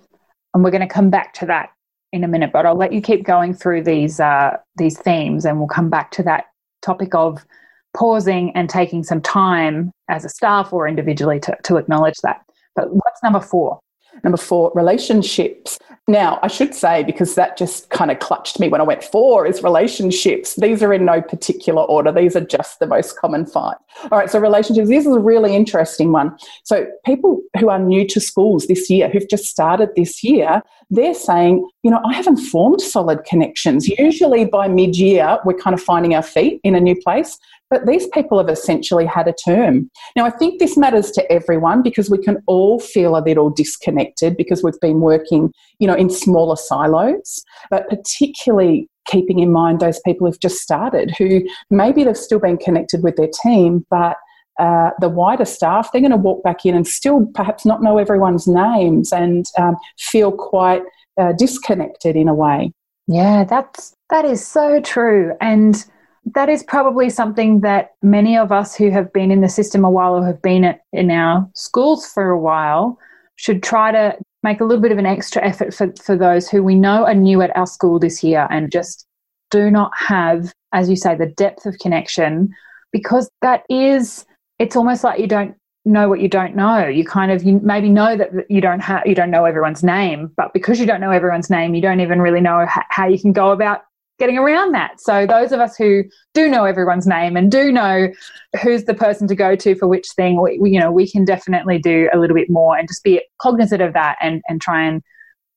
And 0.53 0.63
we're 0.63 0.71
going 0.71 0.87
to 0.87 0.95
come 0.95 1.11
back 1.11 1.33
to 1.35 1.47
that 1.47 1.71
in 2.13 2.25
a 2.25 2.29
minute, 2.29 2.53
but 2.53 2.67
I'll 2.67 2.77
let 2.77 2.93
you 2.93 3.01
keep 3.01 3.25
going 3.25 3.55
through 3.55 3.83
these 3.83 4.21
uh, 4.21 4.57
these 4.77 4.99
themes, 4.99 5.45
and 5.45 5.59
we'll 5.59 5.67
come 5.67 5.91
back 5.91 6.13
to 6.13 6.23
that 6.25 6.45
topic 6.83 7.15
of 7.15 7.45
pausing 7.97 8.53
and 8.55 8.69
taking 8.69 9.03
some 9.03 9.21
time 9.21 9.91
as 10.09 10.25
a 10.25 10.29
staff 10.29 10.73
or 10.73 10.87
individually 10.87 11.41
to, 11.41 11.57
to 11.65 11.77
acknowledge 11.77 12.19
that. 12.23 12.43
But 12.77 12.93
what's 12.93 13.23
number 13.23 13.41
four? 13.41 13.81
Number 14.23 14.39
four, 14.39 14.73
relationships. 14.75 15.79
Now, 16.07 16.39
I 16.43 16.49
should 16.49 16.75
say, 16.75 17.03
because 17.03 17.35
that 17.35 17.57
just 17.57 17.89
kind 17.89 18.11
of 18.11 18.19
clutched 18.19 18.61
me 18.61 18.69
when 18.69 18.81
I 18.81 18.85
went 18.85 19.03
four, 19.03 19.47
is 19.47 19.63
relationships. 19.63 20.55
These 20.55 20.83
are 20.83 20.93
in 20.93 21.07
no 21.07 21.23
particular 21.23 21.83
order. 21.83 22.13
These 22.13 22.37
are 22.37 22.45
just 22.45 22.79
the 22.79 22.87
most 22.87 23.19
common 23.19 23.47
five. 23.47 23.77
All 24.13 24.19
right, 24.19 24.31
so 24.31 24.39
relationships. 24.39 24.89
This 24.89 25.07
is 25.07 25.15
a 25.15 25.21
really 25.21 25.57
interesting 25.57 26.13
one. 26.13 26.37
So, 26.63 26.87
people 27.07 27.41
who 27.59 27.71
are 27.71 27.79
new 27.79 28.07
to 28.09 28.21
schools 28.21 28.67
this 28.67 28.91
year, 28.91 29.09
who've 29.09 29.29
just 29.29 29.47
started 29.47 29.91
this 29.97 30.23
year, 30.23 30.63
they're 30.95 31.15
saying, 31.15 31.69
you 31.83 31.91
know, 31.91 32.01
I 32.05 32.15
haven't 32.15 32.37
formed 32.37 32.81
solid 32.81 33.25
connections. 33.25 33.89
Usually 33.89 34.45
by 34.45 34.69
mid 34.69 34.97
year, 34.97 35.39
we're 35.45 35.59
kind 35.59 35.75
of 35.75 35.83
finding 35.83 36.15
our 36.15 36.23
feet 36.23 36.61
in 36.65 36.75
a 36.75 36.81
new 36.81 36.97
place. 37.01 37.39
But 37.71 37.87
these 37.87 38.07
people 38.09 38.39
have 38.39 38.49
essentially 38.49 39.07
had 39.07 39.27
a 39.27 39.33
term. 39.33 39.91
Now, 40.15 40.27
I 40.27 40.31
think 40.31 40.61
this 40.61 40.77
matters 40.77 41.11
to 41.13 41.33
everyone 41.33 41.83
because 41.83 42.11
we 42.11 42.19
can 42.19 42.43
all 42.47 42.79
feel 42.79 43.17
a 43.17 43.25
little 43.25 43.51
disconnected 43.51 44.37
because 44.37 44.63
we've 44.63 44.79
been 44.81 45.01
working, 45.01 45.53
you 45.79 45.87
know, 45.87 45.95
in 45.95 46.11
smaller 46.11 46.57
silos, 46.57 47.43
but 47.71 47.89
particularly 47.89 48.89
keeping 49.07 49.39
in 49.39 49.53
mind 49.53 49.81
those 49.81 50.01
people 50.01 50.27
who've 50.27 50.41
just 50.41 50.59
started 50.59 51.15
who 51.19 51.43
maybe 51.71 52.05
they've 52.05 52.17
still 52.17 52.39
been 52.39 52.57
connected 52.57 53.03
with 53.03 53.17
their 53.17 53.31
team, 53.43 53.85
but 53.91 54.17
uh, 54.59 54.91
the 55.01 55.09
wider 55.09 55.45
staff, 55.45 55.91
they're 55.91 56.01
going 56.01 56.11
to 56.11 56.17
walk 56.17 56.43
back 56.43 56.65
in 56.65 56.75
and 56.75 56.87
still 56.87 57.27
perhaps 57.35 57.67
not 57.67 57.83
know 57.83 57.99
everyone's 57.99 58.47
names 58.47 59.13
and 59.13 59.47
um, 59.59 59.77
feel 59.99 60.33
quite 60.33 60.83
uh, 61.19 61.33
disconnected 61.33 62.17
in 62.17 62.29
a 62.29 62.35
way. 62.35 62.73
Yeah, 63.07 63.45
that's 63.45 63.95
that 64.11 64.25
is 64.25 64.47
so 64.47 64.81
true. 64.81 65.35
And 65.41 65.85
that 66.35 66.49
is 66.49 66.63
probably 66.63 67.11
something 67.11 67.61
that 67.61 67.93
many 68.03 68.37
of 68.37 68.51
us 68.51 68.75
who 68.75 68.91
have 68.91 69.13
been 69.13 69.31
in 69.31 69.41
the 69.41 69.49
system 69.49 69.85
a 69.85 69.91
while 69.91 70.15
or 70.15 70.25
have 70.25 70.41
been 70.41 70.65
at, 70.65 70.81
in 70.93 71.11
our 71.11 71.49
schools 71.55 72.07
for 72.07 72.31
a 72.31 72.39
while 72.39 72.99
should 73.37 73.63
try 73.63 73.93
to 73.93 74.17
make 74.43 74.61
a 74.61 74.65
little 74.65 74.81
bit 74.81 74.93
of 74.93 74.99
an 74.99 75.07
extra 75.07 75.45
effort 75.45 75.75
for, 75.75 75.93
for 76.03 76.17
those 76.17 76.49
who 76.49 76.63
we 76.63 76.75
know 76.75 77.05
are 77.05 77.15
new 77.15 77.43
at 77.43 77.55
our 77.57 77.67
school 77.67 77.99
this 77.99 78.23
year 78.23 78.47
and 78.51 78.71
just 78.71 79.07
do 79.51 79.71
not 79.71 79.91
have, 79.97 80.53
as 80.73 80.89
you 80.89 80.97
say, 80.97 81.15
the 81.15 81.27
depth 81.27 81.67
of 81.67 81.79
connection 81.79 82.51
because 82.93 83.29
that 83.43 83.65
is, 83.69 84.25
it's 84.59 84.77
almost 84.77 85.05
like 85.05 85.21
you 85.21 85.27
don't 85.27 85.57
know 85.85 86.09
what 86.09 86.21
you 86.21 86.29
don't 86.29 86.57
know. 86.57 86.87
You 86.87 87.05
kind 87.05 87.31
of 87.31 87.43
you 87.43 87.61
maybe 87.63 87.89
know 87.89 88.17
that 88.17 88.31
you 88.49 88.61
don't 88.61 88.81
have 88.81 89.07
you 89.07 89.15
don't 89.15 89.31
know 89.31 89.45
everyone's 89.45 89.83
name, 89.83 90.33
but 90.37 90.53
because 90.53 90.81
you 90.81 90.87
don't 90.87 91.01
know 91.01 91.11
everyone's 91.11 91.51
name, 91.51 91.75
you 91.75 91.83
don't 91.83 92.01
even 92.01 92.21
really 92.21 92.41
know 92.41 92.67
how 92.69 93.07
you 93.07 93.19
can 93.19 93.33
go 93.33 93.51
about 93.51 93.83
getting 94.19 94.39
around 94.39 94.73
that. 94.73 95.01
So 95.01 95.27
those 95.27 95.51
of 95.53 95.61
us 95.61 95.77
who 95.77 96.05
do 96.35 96.49
know 96.49 96.65
everyone's 96.65 97.07
name 97.07 97.37
and 97.37 97.51
do 97.51 97.73
know 97.73 98.09
who's 98.63 98.85
the 98.85 98.95
person 98.95 99.27
to 99.27 99.35
go 99.35 99.57
to 99.57 99.75
for 99.75 99.89
which 99.89 100.07
thing, 100.15 100.41
we, 100.41 100.59
we, 100.59 100.71
you 100.71 100.79
know, 100.79 100.93
we 100.93 101.11
can 101.11 101.25
definitely 101.25 101.79
do 101.79 102.09
a 102.13 102.19
little 102.19 102.37
bit 102.37 102.49
more 102.49 102.77
and 102.77 102.89
just 102.89 103.03
be 103.03 103.21
cognizant 103.41 103.83
of 103.83 103.93
that 103.93 104.17
and 104.21 104.43
and 104.49 104.61
try 104.61 104.83
and 104.85 105.03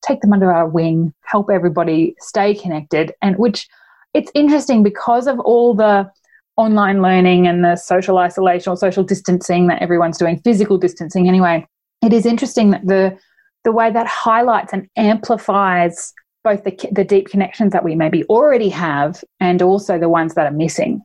take 0.05 0.21
them 0.21 0.33
under 0.33 0.51
our 0.51 0.67
wing, 0.67 1.13
help 1.23 1.49
everybody 1.51 2.15
stay 2.19 2.53
connected. 2.53 3.13
And 3.21 3.38
which 3.38 3.67
it's 4.13 4.31
interesting 4.33 4.83
because 4.83 5.27
of 5.27 5.39
all 5.39 5.73
the 5.73 6.10
online 6.57 7.01
learning 7.01 7.47
and 7.47 7.63
the 7.63 7.75
social 7.75 8.17
isolation 8.17 8.71
or 8.71 8.77
social 8.77 9.03
distancing 9.03 9.67
that 9.67 9.81
everyone's 9.81 10.17
doing, 10.17 10.39
physical 10.39 10.77
distancing 10.77 11.27
anyway. 11.27 11.65
It 12.03 12.13
is 12.13 12.25
interesting 12.25 12.71
that 12.71 12.85
the 12.85 13.17
the 13.63 13.71
way 13.71 13.91
that 13.91 14.07
highlights 14.07 14.71
and 14.71 14.87
amplifies 14.95 16.13
both 16.43 16.63
the, 16.63 16.77
the 16.93 17.03
deep 17.03 17.27
connections 17.27 17.73
that 17.73 17.83
we 17.83 17.95
maybe 17.95 18.23
already 18.25 18.69
have 18.69 19.21
and 19.41 19.61
also 19.61 19.99
the 19.99 20.07
ones 20.07 20.35
that 20.35 20.45
are 20.45 20.55
missing. 20.55 21.01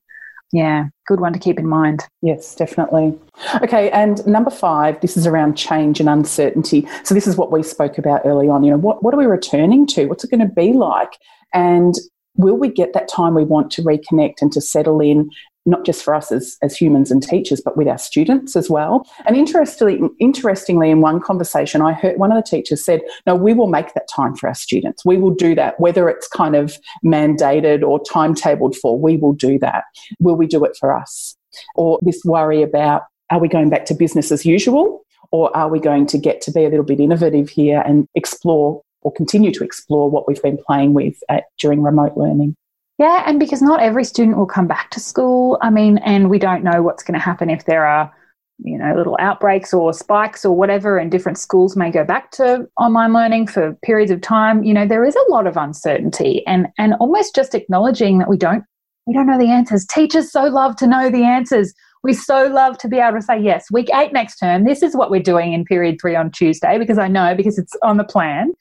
Yeah, 0.52 0.84
good 1.06 1.18
one 1.18 1.32
to 1.32 1.38
keep 1.38 1.58
in 1.58 1.66
mind. 1.66 2.06
Yes, 2.20 2.54
definitely. 2.54 3.18
Okay, 3.62 3.90
and 3.90 4.24
number 4.26 4.50
five, 4.50 5.00
this 5.00 5.16
is 5.16 5.26
around 5.26 5.56
change 5.56 5.98
and 5.98 6.08
uncertainty. 6.08 6.86
So, 7.04 7.14
this 7.14 7.26
is 7.26 7.36
what 7.36 7.50
we 7.50 7.62
spoke 7.62 7.96
about 7.96 8.20
early 8.26 8.48
on. 8.48 8.62
You 8.62 8.72
know, 8.72 8.76
what, 8.76 9.02
what 9.02 9.14
are 9.14 9.16
we 9.16 9.24
returning 9.24 9.86
to? 9.88 10.06
What's 10.06 10.24
it 10.24 10.30
going 10.30 10.46
to 10.46 10.54
be 10.54 10.74
like? 10.74 11.16
And 11.54 11.94
will 12.36 12.56
we 12.56 12.68
get 12.68 12.92
that 12.94 13.08
time 13.08 13.34
we 13.34 13.44
want 13.44 13.70
to 13.72 13.82
reconnect 13.82 14.36
and 14.40 14.52
to 14.52 14.60
settle 14.60 15.00
in 15.00 15.30
not 15.64 15.84
just 15.84 16.02
for 16.02 16.14
us 16.14 16.32
as, 16.32 16.56
as 16.62 16.76
humans 16.76 17.10
and 17.10 17.22
teachers, 17.22 17.60
but 17.64 17.76
with 17.76 17.86
our 17.86 17.98
students 17.98 18.56
as 18.56 18.68
well. 18.68 19.06
And 19.26 19.36
interestingly, 19.36 20.00
interestingly, 20.18 20.90
in 20.90 21.00
one 21.00 21.20
conversation, 21.20 21.82
I 21.82 21.92
heard 21.92 22.18
one 22.18 22.32
of 22.32 22.36
the 22.36 22.48
teachers 22.48 22.84
said, 22.84 23.00
No, 23.26 23.34
we 23.34 23.54
will 23.54 23.68
make 23.68 23.94
that 23.94 24.08
time 24.14 24.34
for 24.34 24.48
our 24.48 24.54
students. 24.54 25.04
We 25.04 25.18
will 25.18 25.34
do 25.34 25.54
that, 25.54 25.78
whether 25.78 26.08
it's 26.08 26.26
kind 26.26 26.56
of 26.56 26.76
mandated 27.04 27.82
or 27.82 28.00
timetabled 28.02 28.76
for, 28.76 28.98
we 28.98 29.16
will 29.16 29.34
do 29.34 29.58
that. 29.60 29.84
Will 30.18 30.34
we 30.34 30.46
do 30.46 30.64
it 30.64 30.76
for 30.78 30.92
us? 30.92 31.36
Or 31.76 31.98
this 32.02 32.22
worry 32.24 32.62
about, 32.62 33.02
are 33.30 33.38
we 33.38 33.48
going 33.48 33.70
back 33.70 33.84
to 33.86 33.94
business 33.94 34.32
as 34.32 34.44
usual? 34.44 35.04
Or 35.30 35.54
are 35.56 35.68
we 35.68 35.80
going 35.80 36.06
to 36.08 36.18
get 36.18 36.40
to 36.42 36.50
be 36.50 36.64
a 36.64 36.68
little 36.68 36.84
bit 36.84 37.00
innovative 37.00 37.48
here 37.48 37.82
and 37.86 38.06
explore 38.14 38.82
or 39.02 39.12
continue 39.12 39.52
to 39.52 39.64
explore 39.64 40.10
what 40.10 40.26
we've 40.26 40.42
been 40.42 40.58
playing 40.66 40.94
with 40.94 41.16
at, 41.28 41.44
during 41.58 41.82
remote 41.82 42.16
learning? 42.16 42.54
Yeah, 42.98 43.24
and 43.26 43.40
because 43.40 43.62
not 43.62 43.80
every 43.80 44.04
student 44.04 44.36
will 44.36 44.46
come 44.46 44.66
back 44.66 44.90
to 44.90 45.00
school. 45.00 45.58
I 45.60 45.70
mean, 45.70 45.98
and 45.98 46.30
we 46.30 46.38
don't 46.38 46.62
know 46.62 46.82
what's 46.82 47.02
going 47.02 47.14
to 47.14 47.24
happen 47.24 47.50
if 47.50 47.64
there 47.64 47.84
are, 47.86 48.12
you 48.58 48.78
know, 48.78 48.94
little 48.94 49.16
outbreaks 49.18 49.74
or 49.74 49.92
spikes 49.92 50.44
or 50.44 50.54
whatever, 50.54 50.98
and 50.98 51.10
different 51.10 51.38
schools 51.38 51.74
may 51.76 51.90
go 51.90 52.04
back 52.04 52.30
to 52.32 52.68
online 52.78 53.12
learning 53.12 53.48
for 53.48 53.76
periods 53.82 54.12
of 54.12 54.20
time. 54.20 54.62
You 54.62 54.74
know, 54.74 54.86
there 54.86 55.04
is 55.04 55.16
a 55.16 55.30
lot 55.30 55.46
of 55.46 55.56
uncertainty 55.56 56.46
and 56.46 56.68
and 56.78 56.94
almost 57.00 57.34
just 57.34 57.54
acknowledging 57.54 58.18
that 58.18 58.28
we 58.28 58.36
don't 58.36 58.62
we 59.06 59.14
don't 59.14 59.26
know 59.26 59.38
the 59.38 59.50
answers. 59.50 59.84
Teachers 59.86 60.30
so 60.30 60.44
love 60.44 60.76
to 60.76 60.86
know 60.86 61.10
the 61.10 61.24
answers. 61.24 61.74
We 62.04 62.12
so 62.12 62.46
love 62.46 62.78
to 62.78 62.88
be 62.88 62.98
able 62.98 63.18
to 63.18 63.22
say, 63.22 63.40
yes, 63.40 63.70
week 63.72 63.88
eight 63.94 64.12
next 64.12 64.36
term, 64.36 64.64
this 64.64 64.82
is 64.82 64.94
what 64.94 65.10
we're 65.10 65.22
doing 65.22 65.52
in 65.52 65.64
period 65.64 65.98
three 66.00 66.14
on 66.14 66.30
Tuesday, 66.30 66.78
because 66.78 66.98
I 66.98 67.08
know 67.08 67.34
because 67.34 67.58
it's 67.58 67.74
on 67.82 67.96
the 67.96 68.04
plan 68.04 68.52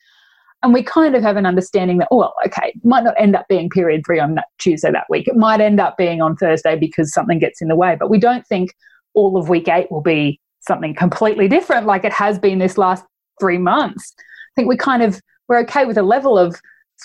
and 0.64 0.74
we 0.74 0.84
kind 0.84 1.16
of 1.16 1.24
have 1.24 1.38
an 1.38 1.46
understanding 1.46 1.98
that, 1.98 2.08
well, 2.12 2.36
okay, 2.46 2.74
might 2.84 3.04
not 3.04 3.16
end 3.20 3.36
up 3.36 3.48
being 3.48 3.70
period 3.70 4.04
three 4.06 4.20
on 4.20 4.36
that 4.36 4.46
Tuesday 4.60 4.92
that 4.92 5.08
week. 5.10 5.28
It 5.28 5.36
might 5.36 5.60
end 5.60 5.80
up 5.80 5.98
being 5.98 6.22
on 6.22 6.36
Thursday 6.36 6.78
because 6.78 7.14
something 7.14 7.40
gets 7.40 7.62
in 7.62 7.68
the 7.68 7.76
way. 7.76 7.96
But 8.00 8.10
we 8.10 8.20
don't 8.20 8.46
think 8.46 8.76
all 9.14 9.38
of 9.38 9.50
week 9.50 9.68
eight 9.68 9.92
will 9.92 10.02
be 10.02 10.40
something 10.60 10.94
completely 10.94 11.48
different 11.48 11.88
like 11.88 12.04
it 12.04 12.14
has 12.14 12.38
been 12.38 12.60
this 12.60 12.78
last 12.78 13.04
three 13.40 13.58
months. 13.58 14.14
I 14.20 14.52
think 14.56 14.68
we 14.68 14.78
kind 14.78 15.02
of, 15.02 15.20
we're 15.48 15.60
okay 15.62 15.86
with 15.86 15.98
a 15.98 16.04
level 16.04 16.38
of 16.38 16.56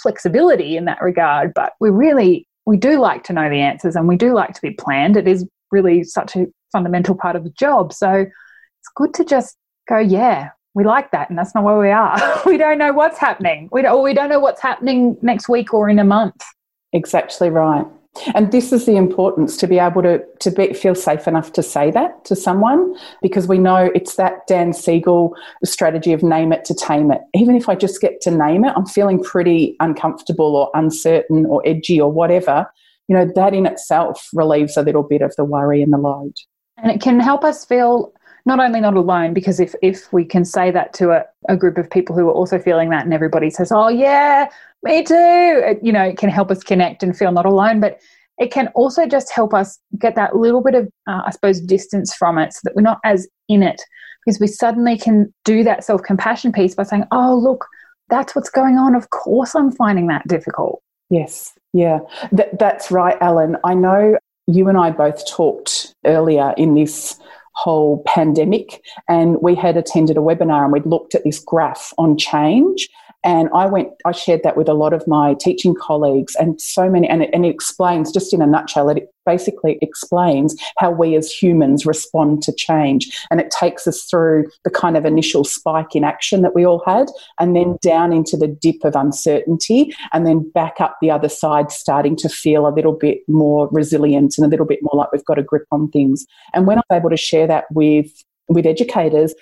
flexibility 0.03 0.77
in 0.77 0.85
that 0.85 1.01
regard, 1.01 1.55
but 1.55 1.73
we 1.81 1.89
really, 1.89 2.47
we 2.67 2.77
do 2.77 3.01
like 3.01 3.25
to 3.25 3.33
know 3.33 3.49
the 3.49 3.61
answers 3.61 3.97
and 3.97 4.07
we 4.07 4.17
do 4.17 4.35
like 4.35 4.53
to 4.53 4.61
be 4.61 4.73
planned. 4.73 5.17
It 5.17 5.27
is 5.27 5.47
really 5.71 6.05
such 6.05 6.37
a 6.37 6.47
fundamental 6.73 7.15
part 7.15 7.37
of 7.37 7.45
the 7.45 7.51
job. 7.51 7.93
So 7.93 8.11
it's 8.11 8.91
good 8.95 9.15
to 9.15 9.25
just 9.25 9.57
go, 9.89 9.99
yeah, 9.99 10.51
we 10.77 10.85
like 10.85 11.11
that 11.11 11.29
and 11.31 11.39
that's 11.39 11.55
not 11.55 11.65
where 11.65 11.79
we 11.79 11.91
are 11.91 12.17
we 12.47 12.57
don't 12.57 12.79
know 12.79 12.93
what's 12.93 13.19
happening 13.19 13.69
we 13.73 13.83
don't, 13.83 14.05
we 14.05 14.15
don't 14.15 14.29
know 14.29 14.39
what's 14.39 14.61
happening 14.61 15.17
next 15.23 15.49
week 15.49 15.75
or 15.75 15.89
in 15.89 15.99
a 15.99 16.05
month 16.05 16.45
exactly 16.93 17.51
right 17.51 17.87
and 18.35 18.53
this 18.53 18.73
is 18.73 18.87
the 18.87 18.97
importance 18.97 19.57
to 19.59 19.67
be 19.67 19.79
able 19.79 20.03
to 20.03 20.23
to 20.41 20.51
be, 20.51 20.73
feel 20.73 20.95
safe 20.95 21.27
enough 21.27 21.53
to 21.53 21.63
say 21.63 21.91
that 21.91 22.25
to 22.25 22.37
someone 22.37 22.95
because 23.21 23.47
we 23.47 23.59
know 23.59 23.91
it's 23.95 24.17
that 24.17 24.47
Dan 24.47 24.73
Siegel 24.73 25.35
strategy 25.65 26.13
of 26.13 26.23
name 26.23 26.53
it 26.53 26.65
to 26.67 26.75
tame 26.75 27.11
it. 27.11 27.21
Even 27.35 27.57
if 27.57 27.69
I 27.69 27.75
just 27.75 28.01
get 28.01 28.21
to 28.23 28.31
name 28.31 28.65
it, 28.65 28.73
I'm 28.75 28.87
feeling 28.87 29.23
pretty 29.23 29.77
uncomfortable 29.81 30.57
or 30.57 30.71
uncertain 30.75 31.45
or 31.47 31.63
edgy 31.67 32.01
or 32.01 32.11
whatever. 32.11 32.67
You 33.09 33.17
know 33.17 33.31
that 33.35 33.55
in 33.55 33.67
itself 33.67 34.29
relieves 34.33 34.77
a 34.77 34.83
little 34.83 35.03
bit 35.03 35.23
of 35.23 35.35
the 35.37 35.45
worry 35.45 35.83
and 35.83 35.93
the 35.93 35.99
load. 35.99 36.35
And 36.79 36.91
it 36.91 37.01
can 37.01 37.21
help 37.21 37.45
us 37.45 37.65
feel 37.65 38.13
not 38.47 38.61
only 38.61 38.81
not 38.81 38.95
alone, 38.95 39.35
because 39.35 39.59
if, 39.59 39.75
if 39.83 40.13
we 40.13 40.25
can 40.25 40.45
say 40.45 40.71
that 40.71 40.93
to 40.95 41.11
a, 41.11 41.25
a 41.49 41.57
group 41.57 41.77
of 41.77 41.91
people 41.91 42.17
who 42.17 42.29
are 42.29 42.33
also 42.33 42.59
feeling 42.59 42.91
that 42.91 43.05
and 43.05 43.13
everybody 43.13 43.51
says, 43.51 43.73
oh, 43.73 43.89
yeah, 43.89 44.49
me 44.85 45.03
too, 45.03 45.15
it, 45.15 45.81
you 45.83 45.93
know, 45.93 46.05
it 46.05 46.17
can 46.17 46.31
help 46.31 46.51
us 46.51 46.63
connect 46.63 47.03
and 47.03 47.17
feel 47.17 47.33
not 47.33 47.45
alone. 47.45 47.81
But 47.81 48.01
it 48.39 48.53
can 48.53 48.69
also 48.69 49.07
just 49.07 49.33
help 49.33 49.53
us 49.53 49.79
get 49.99 50.15
that 50.15 50.37
little 50.37 50.63
bit 50.63 50.75
of, 50.75 50.87
uh, 51.09 51.23
I 51.27 51.31
suppose, 51.31 51.61
distance 51.61 52.15
from 52.15 52.39
it 52.39 52.53
so 52.53 52.61
that 52.65 52.77
we're 52.77 52.83
not 52.83 53.01
as 53.05 53.27
in 53.49 53.63
it 53.63 53.83
because 54.25 54.39
we 54.39 54.47
suddenly 54.47 54.97
can 54.97 55.33
do 55.45 55.65
that 55.65 55.85
self 55.85 56.03
compassion 56.03 56.53
piece 56.53 56.75
by 56.75 56.85
saying, 56.85 57.05
oh, 57.11 57.37
look, 57.37 57.67
that's 58.11 58.37
what's 58.37 58.51
going 58.51 58.77
on. 58.77 58.95
Of 58.95 59.11
course, 59.11 59.55
I'm 59.57 59.73
finding 59.73 60.07
that 60.07 60.27
difficult. 60.29 60.83
Yes, 61.11 61.53
yeah, 61.73 62.01
Th- 62.37 62.49
that's 62.59 62.91
right, 62.91 63.17
Ellen. 63.21 63.57
I 63.65 63.75
know 63.75 64.19
you 64.47 64.69
and 64.69 64.79
I 64.79 64.91
both 64.91 65.29
talked 65.29 65.95
earlier 66.05 66.55
in 66.57 66.75
this 66.75 67.19
whole 67.57 68.03
pandemic, 68.07 68.83
and 69.09 69.41
we 69.41 69.55
had 69.55 69.77
attended 69.77 70.17
a 70.17 70.21
webinar 70.21 70.65
and 70.65 70.73
we'd 70.73 70.87
looked 70.87 71.15
at 71.15 71.25
this 71.25 71.39
graph 71.39 71.93
on 71.99 72.17
change. 72.17 72.89
And 73.27 73.49
I 73.53 73.67
went, 73.67 73.89
I 74.05 74.13
shared 74.13 74.45
that 74.45 74.57
with 74.57 74.69
a 74.69 74.73
lot 74.75 74.93
of 74.93 75.05
my 75.09 75.35
teaching 75.35 75.75
colleagues, 75.75 76.37
and 76.37 76.61
so 76.61 76.89
many, 76.89 77.09
and 77.09 77.25
it, 77.25 77.31
and 77.33 77.45
it 77.45 77.49
explains, 77.49 78.13
just 78.13 78.33
in 78.33 78.41
a 78.41 78.47
nutshell, 78.47 78.89
it 78.89 79.13
basically 79.27 79.81
explains 79.83 80.55
how 80.79 80.93
we 80.93 81.17
as 81.17 81.29
humans 81.33 81.85
respond 81.85 82.41
to 82.45 82.55
change. 82.55 83.11
And 83.33 83.41
it 83.41 83.51
takes 83.51 83.89
us 83.89 84.05
through 84.05 84.47
the 84.63 84.71
kind 84.71 84.97
of 84.97 85.05
initial 85.05 85.43
spike 85.43 85.97
in 85.97 86.05
action 86.05 86.43
that 86.43 86.55
we 86.55 86.65
all 86.65 86.85
had, 86.87 87.09
and 87.41 87.57
then 87.57 87.79
down 87.83 88.13
into 88.13 88.37
the 88.37 88.47
dip 88.47 88.85
of 88.85 88.95
uncertainty, 88.95 89.93
and 90.13 90.25
then 90.25 90.49
back 90.51 90.81
up 90.81 90.97
the 91.03 91.11
other 91.11 91.29
side, 91.29 91.73
starting 91.73 92.15
to 92.19 92.29
feel 92.29 92.69
a 92.69 92.73
little 92.73 92.93
bit 92.93 93.19
more 93.27 93.69
resilient 93.73 94.39
and 94.39 94.47
a 94.47 94.49
little 94.49 94.67
bit 94.67 94.79
more 94.83 94.95
like 94.95 95.11
we've 95.11 95.25
got 95.25 95.37
a 95.39 95.43
grip 95.43 95.67
on 95.73 95.91
things. 95.91 96.25
And 96.55 96.69
when 96.69 96.79
I 96.79 96.83
was 96.89 96.99
able 97.01 97.11
to 97.11 97.17
share 97.17 97.49
that 97.49 97.65
with 97.73 98.07
with 98.49 98.67
educators, 98.67 99.35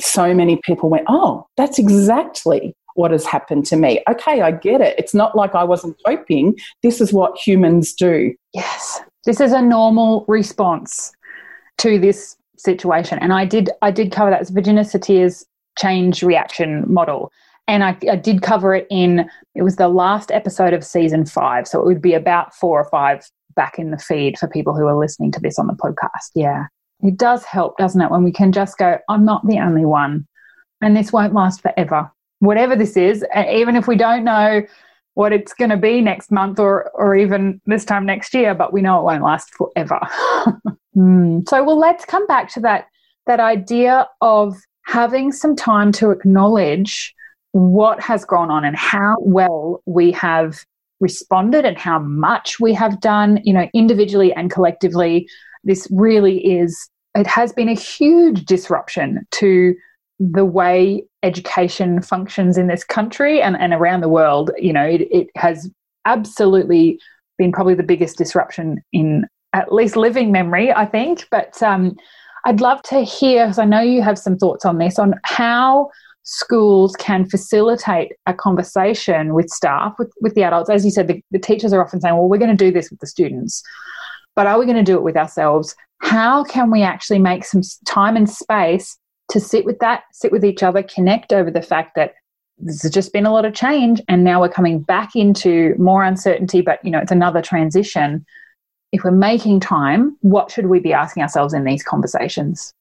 so 0.00 0.32
many 0.32 0.60
people 0.62 0.88
went, 0.88 1.06
Oh, 1.08 1.48
that's 1.56 1.80
exactly 1.80 2.76
what 2.94 3.10
has 3.10 3.24
happened 3.24 3.66
to 3.66 3.76
me. 3.76 4.02
Okay, 4.08 4.40
I 4.40 4.52
get 4.52 4.80
it. 4.80 4.94
It's 4.98 5.14
not 5.14 5.36
like 5.36 5.54
I 5.54 5.64
wasn't 5.64 5.96
coping. 6.06 6.56
This 6.82 7.00
is 7.00 7.12
what 7.12 7.36
humans 7.36 7.92
do. 7.92 8.34
Yes. 8.52 9.00
This 9.24 9.40
is 9.40 9.52
a 9.52 9.62
normal 9.62 10.24
response 10.28 11.12
to 11.78 11.98
this 11.98 12.36
situation. 12.56 13.18
And 13.20 13.32
I 13.32 13.44
did 13.44 13.70
I 13.82 13.90
did 13.90 14.12
cover 14.12 14.30
that. 14.30 14.40
It's 14.40 14.50
Virginia 14.50 14.84
Satir's 14.84 15.44
change 15.78 16.22
reaction 16.22 16.84
model. 16.86 17.30
And 17.66 17.82
I, 17.82 17.96
I 18.10 18.16
did 18.16 18.42
cover 18.42 18.74
it 18.74 18.86
in 18.90 19.28
it 19.54 19.62
was 19.62 19.76
the 19.76 19.88
last 19.88 20.30
episode 20.30 20.72
of 20.72 20.84
season 20.84 21.26
five. 21.26 21.66
So 21.66 21.80
it 21.80 21.86
would 21.86 22.02
be 22.02 22.14
about 22.14 22.54
four 22.54 22.80
or 22.80 22.88
five 22.90 23.24
back 23.56 23.78
in 23.78 23.90
the 23.90 23.98
feed 23.98 24.38
for 24.38 24.48
people 24.48 24.74
who 24.74 24.86
are 24.86 24.96
listening 24.98 25.32
to 25.32 25.40
this 25.40 25.58
on 25.58 25.66
the 25.66 25.74
podcast. 25.74 26.30
Yeah. 26.34 26.66
It 27.00 27.16
does 27.16 27.44
help, 27.44 27.76
doesn't 27.76 28.00
it, 28.00 28.10
when 28.10 28.24
we 28.24 28.32
can 28.32 28.52
just 28.52 28.78
go, 28.78 28.98
I'm 29.08 29.24
not 29.24 29.46
the 29.46 29.58
only 29.58 29.84
one. 29.84 30.26
And 30.80 30.96
this 30.96 31.12
won't 31.12 31.34
last 31.34 31.60
forever 31.60 32.10
whatever 32.40 32.76
this 32.76 32.96
is, 32.96 33.24
even 33.50 33.76
if 33.76 33.86
we 33.86 33.96
don't 33.96 34.24
know 34.24 34.62
what 35.14 35.32
it's 35.32 35.54
going 35.54 35.70
to 35.70 35.76
be 35.76 36.00
next 36.00 36.30
month 36.32 36.58
or 36.58 36.90
or 36.94 37.14
even 37.14 37.60
this 37.66 37.84
time 37.84 38.04
next 38.04 38.34
year, 38.34 38.54
but 38.54 38.72
we 38.72 38.82
know 38.82 38.98
it 39.00 39.04
won't 39.04 39.22
last 39.22 39.52
forever. 39.54 40.00
mm. 40.96 41.48
So, 41.48 41.62
well, 41.62 41.78
let's 41.78 42.04
come 42.04 42.26
back 42.26 42.50
to 42.54 42.60
that 42.60 42.86
that 43.26 43.40
idea 43.40 44.08
of 44.20 44.56
having 44.86 45.32
some 45.32 45.56
time 45.56 45.92
to 45.92 46.10
acknowledge 46.10 47.14
what 47.52 48.00
has 48.00 48.24
gone 48.24 48.50
on 48.50 48.64
and 48.64 48.76
how 48.76 49.16
well 49.20 49.80
we 49.86 50.10
have 50.12 50.64
responded 51.00 51.64
and 51.64 51.78
how 51.78 51.98
much 51.98 52.58
we 52.60 52.74
have 52.74 53.00
done, 53.00 53.40
you 53.44 53.52
know, 53.52 53.68
individually 53.74 54.32
and 54.32 54.50
collectively. 54.50 55.28
This 55.62 55.88
really 55.90 56.38
is, 56.58 56.90
it 57.14 57.26
has 57.26 57.52
been 57.52 57.68
a 57.68 57.74
huge 57.74 58.44
disruption 58.44 59.26
to 59.32 59.74
the 60.18 60.44
way 60.44 61.04
education 61.22 62.00
functions 62.00 62.56
in 62.56 62.66
this 62.66 62.84
country 62.84 63.42
and, 63.42 63.56
and 63.56 63.72
around 63.72 64.00
the 64.00 64.08
world, 64.08 64.50
you 64.58 64.72
know, 64.72 64.84
it, 64.84 65.02
it 65.10 65.28
has 65.36 65.70
absolutely 66.04 67.00
been 67.38 67.52
probably 67.52 67.74
the 67.74 67.82
biggest 67.82 68.16
disruption 68.16 68.82
in 68.92 69.26
at 69.52 69.72
least 69.72 69.96
living 69.96 70.30
memory, 70.30 70.72
I 70.72 70.86
think. 70.86 71.26
But 71.30 71.60
um, 71.62 71.96
I'd 72.44 72.60
love 72.60 72.82
to 72.82 73.00
hear, 73.00 73.46
because 73.46 73.58
I 73.58 73.64
know 73.64 73.80
you 73.80 74.02
have 74.02 74.18
some 74.18 74.36
thoughts 74.36 74.64
on 74.64 74.78
this, 74.78 74.98
on 74.98 75.14
how 75.24 75.90
schools 76.22 76.94
can 76.96 77.28
facilitate 77.28 78.12
a 78.26 78.34
conversation 78.34 79.34
with 79.34 79.48
staff, 79.50 79.94
with, 79.98 80.12
with 80.20 80.34
the 80.34 80.42
adults. 80.42 80.70
As 80.70 80.84
you 80.84 80.90
said, 80.90 81.08
the, 81.08 81.22
the 81.32 81.38
teachers 81.38 81.72
are 81.72 81.84
often 81.84 82.00
saying, 82.00 82.14
well, 82.14 82.28
we're 82.28 82.38
going 82.38 82.56
to 82.56 82.64
do 82.64 82.72
this 82.72 82.90
with 82.90 83.00
the 83.00 83.06
students, 83.06 83.62
but 84.36 84.46
are 84.46 84.58
we 84.58 84.64
going 84.64 84.76
to 84.76 84.82
do 84.82 84.96
it 84.96 85.02
with 85.02 85.16
ourselves? 85.16 85.74
How 86.02 86.44
can 86.44 86.70
we 86.70 86.82
actually 86.82 87.18
make 87.18 87.44
some 87.44 87.62
time 87.86 88.16
and 88.16 88.28
space 88.28 88.98
to 89.30 89.40
sit 89.40 89.64
with 89.64 89.78
that, 89.80 90.04
sit 90.12 90.32
with 90.32 90.44
each 90.44 90.62
other, 90.62 90.82
connect 90.82 91.32
over 91.32 91.50
the 91.50 91.62
fact 91.62 91.94
that 91.96 92.14
there's 92.58 92.82
just 92.90 93.12
been 93.12 93.26
a 93.26 93.32
lot 93.32 93.44
of 93.44 93.54
change 93.54 94.00
and 94.08 94.22
now 94.22 94.40
we're 94.40 94.48
coming 94.48 94.80
back 94.80 95.16
into 95.16 95.74
more 95.78 96.04
uncertainty, 96.04 96.60
but 96.60 96.84
you 96.84 96.90
know, 96.90 97.00
it's 97.00 97.12
another 97.12 97.42
transition. 97.42 98.24
If 98.92 99.02
we're 99.02 99.10
making 99.10 99.60
time, 99.60 100.16
what 100.20 100.50
should 100.50 100.66
we 100.66 100.78
be 100.78 100.92
asking 100.92 101.22
ourselves 101.22 101.52
in 101.52 101.64
these 101.64 101.82
conversations? 101.82 102.72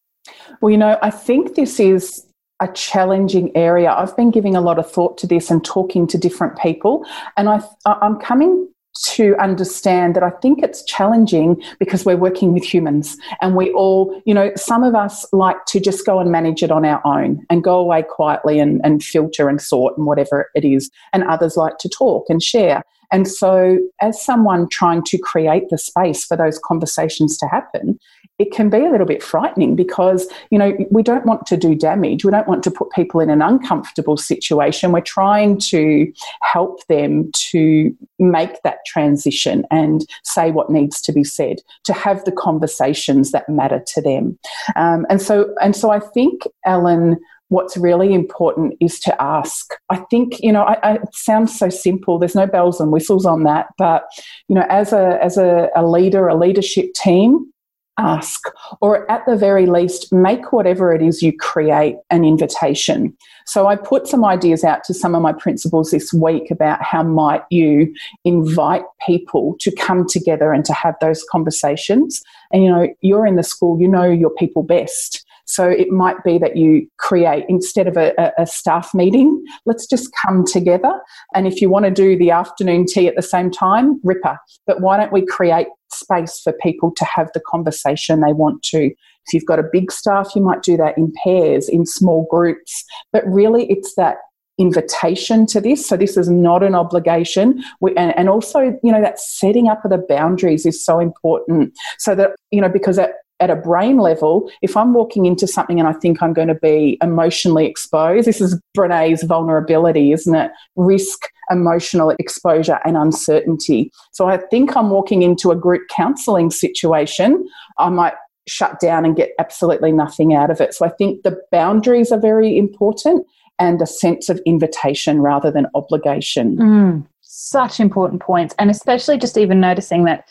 Well, 0.62 0.70
you 0.70 0.78
know, 0.78 1.00
I 1.02 1.10
think 1.10 1.56
this 1.56 1.80
is 1.80 2.26
a 2.62 2.72
challenging 2.74 3.56
area. 3.58 3.92
I've 3.92 4.16
been 4.16 4.32
giving 4.32 4.56
a 4.56 4.62
lot 4.62 4.80
of 4.80 4.90
thought 4.90 5.18
to 5.20 5.28
this 5.28 5.50
and 5.50 5.66
talking 5.66 6.08
to 6.08 6.18
different 6.18 6.58
people, 6.60 7.06
and 7.36 7.50
I, 7.50 7.62
I'm 7.86 8.20
coming 8.20 8.70
to 9.02 9.36
understand 9.38 10.16
that 10.16 10.24
I 10.24 10.30
think 10.30 10.62
it's 10.62 10.84
challenging 10.84 11.62
because 11.80 12.06
we're 12.06 12.18
working 12.18 12.54
with 12.54 12.64
humans 12.64 13.18
and 13.42 13.56
we 13.56 13.72
all, 13.74 14.22
you 14.26 14.34
know, 14.34 14.52
some 14.56 14.84
of 14.84 14.96
us 14.96 15.26
like 15.34 15.66
to 15.68 15.80
just 15.80 16.06
go 16.06 16.20
and 16.20 16.32
manage 16.32 16.62
it 16.62 16.72
on 16.72 16.86
our 16.86 17.02
own 17.06 17.46
and 17.50 17.64
go 17.64 17.80
away 17.80 18.04
quietly 18.04 18.60
and, 18.60 18.82
and 18.84 19.04
filter 19.04 19.50
and 19.50 19.62
sort 19.62 19.98
and 19.98 20.06
whatever 20.06 20.50
it 20.54 20.64
is. 20.64 20.92
And 21.12 21.24
others 21.24 21.58
like 21.58 21.78
to 21.80 21.90
talk 21.90 22.26
and 22.30 22.42
share. 22.42 22.84
And 23.12 23.28
so, 23.28 23.78
as 24.02 24.20
someone 24.24 24.68
trying 24.70 25.04
to 25.04 25.20
create 25.20 25.70
the 25.70 25.78
space 25.78 26.26
for 26.26 26.36
those 26.36 26.58
conversations 26.58 27.38
to 27.38 27.48
happen, 27.48 28.00
it 28.40 28.52
can 28.52 28.70
be 28.70 28.78
a 28.78 28.90
little 28.90 29.06
bit 29.06 29.22
frightening 29.22 29.76
because, 29.76 30.28
you 30.50 30.58
know, 30.58 30.76
we 30.90 31.04
don't 31.04 31.26
want 31.26 31.46
to 31.46 31.58
do 31.58 31.76
damage. 31.76 32.26
We 32.26 32.32
don't 32.32 32.48
want 32.48 32.64
to 32.64 32.72
put 32.72 32.92
people 32.92 33.20
in 33.20 33.30
an 33.30 33.42
uncomfortable 33.42 34.18
situation. 34.18 34.92
We're 34.92 35.02
trying 35.02 35.60
to 35.70 36.12
help 36.42 36.86
them 36.88 37.32
to 37.52 37.96
make 38.18 38.62
that 38.64 38.80
transition 38.88 39.66
and 39.70 40.06
say 40.24 40.52
what 40.52 40.72
needs 40.72 41.02
to 41.04 41.12
be 41.12 41.24
said, 41.24 41.58
to 41.86 41.94
have 41.94 42.26
the 42.26 42.32
conversations 42.32 43.32
that 43.32 43.48
matter 43.48 43.84
to 43.94 44.02
them. 44.02 44.40
Um, 44.76 45.06
and 45.10 45.22
so, 45.22 45.54
and 45.62 45.76
so 45.76 45.92
I 45.92 46.00
think, 46.00 46.44
Ellen, 46.66 47.20
what's 47.50 47.78
really 47.78 48.16
important 48.16 48.76
is 48.80 49.00
to 49.02 49.22
ask. 49.22 49.76
I 49.90 49.98
think, 50.10 50.42
you 50.42 50.52
know, 50.52 50.64
I, 50.64 50.74
I, 50.82 50.94
it 50.96 51.14
sounds 51.14 51.58
so 51.58 51.70
simple. 51.70 52.18
There's 52.18 52.34
no 52.34 52.48
bells 52.48 52.82
and 52.82 52.92
whistles 52.92 53.28
on 53.28 53.44
that. 53.44 53.68
But, 53.78 54.06
you 54.48 54.56
know, 54.56 54.66
as 54.70 54.92
a, 54.92 55.24
as 55.24 55.38
a, 55.38 55.70
a 55.76 55.86
leader, 55.86 56.28
a 56.28 56.36
leadership 56.36 56.94
team, 56.96 57.53
ask, 57.98 58.42
or 58.82 59.10
at 59.12 59.26
the 59.26 59.36
very 59.36 59.66
least, 59.66 60.12
make 60.12 60.52
whatever 60.52 60.94
it 60.94 61.02
is 61.02 61.22
you 61.22 61.36
create 61.38 61.98
an 62.10 62.26
invitation. 62.26 63.16
So 63.46 63.68
I 63.68 63.76
put 63.76 64.08
some 64.08 64.26
ideas 64.26 64.64
out 64.64 64.84
to 64.86 64.94
some 64.94 65.16
of 65.16 65.22
my 65.22 65.34
principals 65.34 65.92
this 65.92 66.14
week 66.14 66.50
about 66.50 66.82
how 66.82 67.04
might 67.04 67.44
you 67.50 67.94
invite 68.26 68.84
people 69.06 69.56
to 69.60 69.72
come 69.76 70.06
together 70.08 70.54
and 70.54 70.66
to 70.66 70.74
have 70.74 70.96
those 71.02 71.24
conversations. 71.30 72.22
And 72.52 72.64
you 72.64 72.72
know, 72.72 72.88
you're 73.02 73.28
in 73.28 73.36
the 73.36 73.44
school, 73.44 73.80
you 73.80 73.88
know 73.88 74.10
your 74.10 74.32
people 74.32 74.64
best. 74.64 75.23
So 75.46 75.70
it 75.70 75.90
might 75.90 76.24
be 76.24 76.38
that 76.38 76.56
you 76.56 76.88
create, 77.00 77.46
instead 77.50 77.88
of 77.88 77.98
a, 77.98 78.32
a, 78.38 78.46
staff 78.46 78.94
meeting, 78.94 79.44
let's 79.66 79.86
just 79.88 80.10
come 80.22 80.46
together. 80.46 80.94
And 81.36 81.48
if 81.48 81.62
you 81.62 81.70
want 81.70 81.86
to 81.86 81.92
do 81.92 82.18
the 82.18 82.32
afternoon 82.32 82.86
tea 82.88 83.08
at 83.08 83.16
the 83.16 83.22
same 83.22 83.52
time, 83.52 84.00
ripper. 84.04 84.38
But 84.66 84.82
why 84.82 84.98
don't 84.98 85.12
we 85.12 85.26
create 85.26 85.68
space 85.92 86.40
for 86.40 86.54
people 86.54 86.92
to 86.96 87.06
have 87.06 87.30
the 87.34 87.42
conversation 87.48 88.22
they 88.22 88.34
want 88.34 88.64
to? 88.64 88.86
If 88.86 89.34
you've 89.34 89.46
got 89.46 89.60
a 89.60 89.70
big 89.72 89.92
staff, 89.92 90.36
you 90.36 90.42
might 90.42 90.64
do 90.64 90.78
that 90.78 90.98
in 90.98 91.12
pairs, 91.24 91.70
in 91.70 91.86
small 91.86 92.28
groups. 92.30 92.84
But 93.12 93.24
really, 93.26 93.66
it's 93.70 93.96
that 93.96 94.18
invitation 94.60 95.46
to 95.48 95.60
this. 95.60 95.86
So 95.86 95.98
this 95.98 96.16
is 96.16 96.30
not 96.30 96.64
an 96.64 96.76
obligation. 96.76 97.64
We, 97.82 97.96
and, 97.96 98.16
and 98.18 98.30
also, 98.30 98.60
you 98.84 98.92
know, 98.92 99.02
that 99.02 99.20
setting 99.20 99.68
up 99.68 99.84
of 99.84 99.92
the 99.92 99.98
boundaries 99.98 100.66
is 100.66 100.84
so 100.84 101.00
important. 101.00 101.74
So 101.98 102.16
that, 102.16 102.32
you 102.52 102.62
know, 102.62 102.70
because 102.70 103.00
at, 103.00 103.14
at 103.44 103.50
a 103.50 103.56
brain 103.58 103.98
level, 103.98 104.50
if 104.62 104.78
I'm 104.78 104.94
walking 104.94 105.26
into 105.26 105.48
something 105.48 105.80
and 105.80 105.88
I 105.88 105.92
think 105.92 106.24
I'm 106.24 106.32
going 106.32 106.48
to 106.48 106.56
be 106.56 106.98
emotionally 107.02 107.66
exposed, 107.66 108.26
this 108.26 108.40
is 108.40 108.60
Brene's 108.74 109.24
vulnerability, 109.24 110.14
isn't 110.14 110.34
it? 110.34 110.50
Risk, 110.78 111.26
emotional 111.52 112.12
exposure, 112.20 112.80
and 112.86 112.96
uncertainty. 112.96 113.92
So 114.14 114.28
I 114.28 114.38
think 114.38 114.78
I'm 114.78 114.92
walking 114.92 115.24
into 115.24 115.52
a 115.52 115.58
group 115.58 115.82
counselling 115.90 116.52
situation. 116.52 117.46
I 117.78 117.90
might 117.90 118.14
shut 118.48 118.80
down 118.80 119.04
and 119.04 119.16
get 119.16 119.32
absolutely 119.40 119.92
nothing 119.92 120.34
out 120.34 120.50
of 120.50 120.62
it. 120.62 120.74
So 120.74 120.86
I 120.86 120.90
think 120.90 121.24
the 121.24 121.38
boundaries 121.52 122.14
are 122.14 122.20
very 122.20 122.58
important 122.58 123.28
and 123.60 123.82
a 123.82 123.86
sense 123.86 124.30
of 124.30 124.40
invitation 124.46 125.22
rather 125.22 125.52
than 125.52 125.68
obligation. 125.76 126.58
Mm, 126.58 127.08
such 127.22 127.82
important 127.82 128.22
points. 128.22 128.56
And 128.58 128.72
especially 128.72 129.18
just 129.18 129.38
even 129.38 129.60
noticing 129.60 130.06
that 130.06 130.28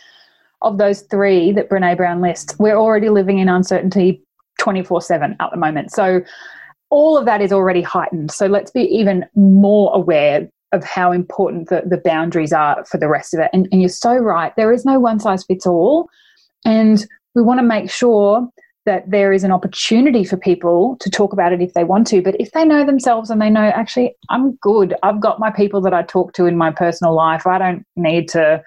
of 0.62 0.78
those 0.78 1.02
three 1.02 1.52
that 1.52 1.68
Brene 1.68 1.96
Brown 1.96 2.20
lists, 2.20 2.54
we're 2.58 2.76
already 2.76 3.08
living 3.08 3.38
in 3.38 3.48
uncertainty 3.48 4.22
24 4.58 5.02
7 5.02 5.36
at 5.40 5.50
the 5.50 5.56
moment. 5.56 5.92
So 5.92 6.22
all 6.90 7.16
of 7.16 7.24
that 7.24 7.40
is 7.40 7.52
already 7.52 7.82
heightened. 7.82 8.30
So 8.30 8.46
let's 8.46 8.70
be 8.70 8.82
even 8.82 9.24
more 9.34 9.94
aware 9.94 10.48
of 10.72 10.84
how 10.84 11.12
important 11.12 11.68
the, 11.68 11.82
the 11.86 11.98
boundaries 11.98 12.52
are 12.52 12.84
for 12.84 12.98
the 12.98 13.08
rest 13.08 13.34
of 13.34 13.40
it. 13.40 13.50
And, 13.52 13.68
and 13.72 13.82
you're 13.82 13.88
so 13.88 14.16
right. 14.16 14.54
There 14.56 14.72
is 14.72 14.84
no 14.84 14.98
one 14.98 15.20
size 15.20 15.44
fits 15.44 15.66
all. 15.66 16.08
And 16.64 17.06
we 17.34 17.42
want 17.42 17.58
to 17.58 17.66
make 17.66 17.90
sure 17.90 18.48
that 18.84 19.08
there 19.10 19.32
is 19.32 19.44
an 19.44 19.52
opportunity 19.52 20.24
for 20.24 20.36
people 20.36 20.96
to 21.00 21.10
talk 21.10 21.32
about 21.32 21.52
it 21.52 21.62
if 21.62 21.74
they 21.74 21.84
want 21.84 22.06
to. 22.08 22.20
But 22.20 22.36
if 22.40 22.50
they 22.52 22.64
know 22.64 22.84
themselves 22.84 23.30
and 23.30 23.40
they 23.40 23.50
know, 23.50 23.70
actually, 23.74 24.14
I'm 24.28 24.56
good, 24.56 24.94
I've 25.02 25.20
got 25.20 25.38
my 25.38 25.50
people 25.50 25.80
that 25.82 25.94
I 25.94 26.02
talk 26.02 26.32
to 26.34 26.46
in 26.46 26.56
my 26.56 26.72
personal 26.72 27.14
life, 27.14 27.46
I 27.46 27.58
don't 27.58 27.86
need 27.96 28.28
to, 28.30 28.62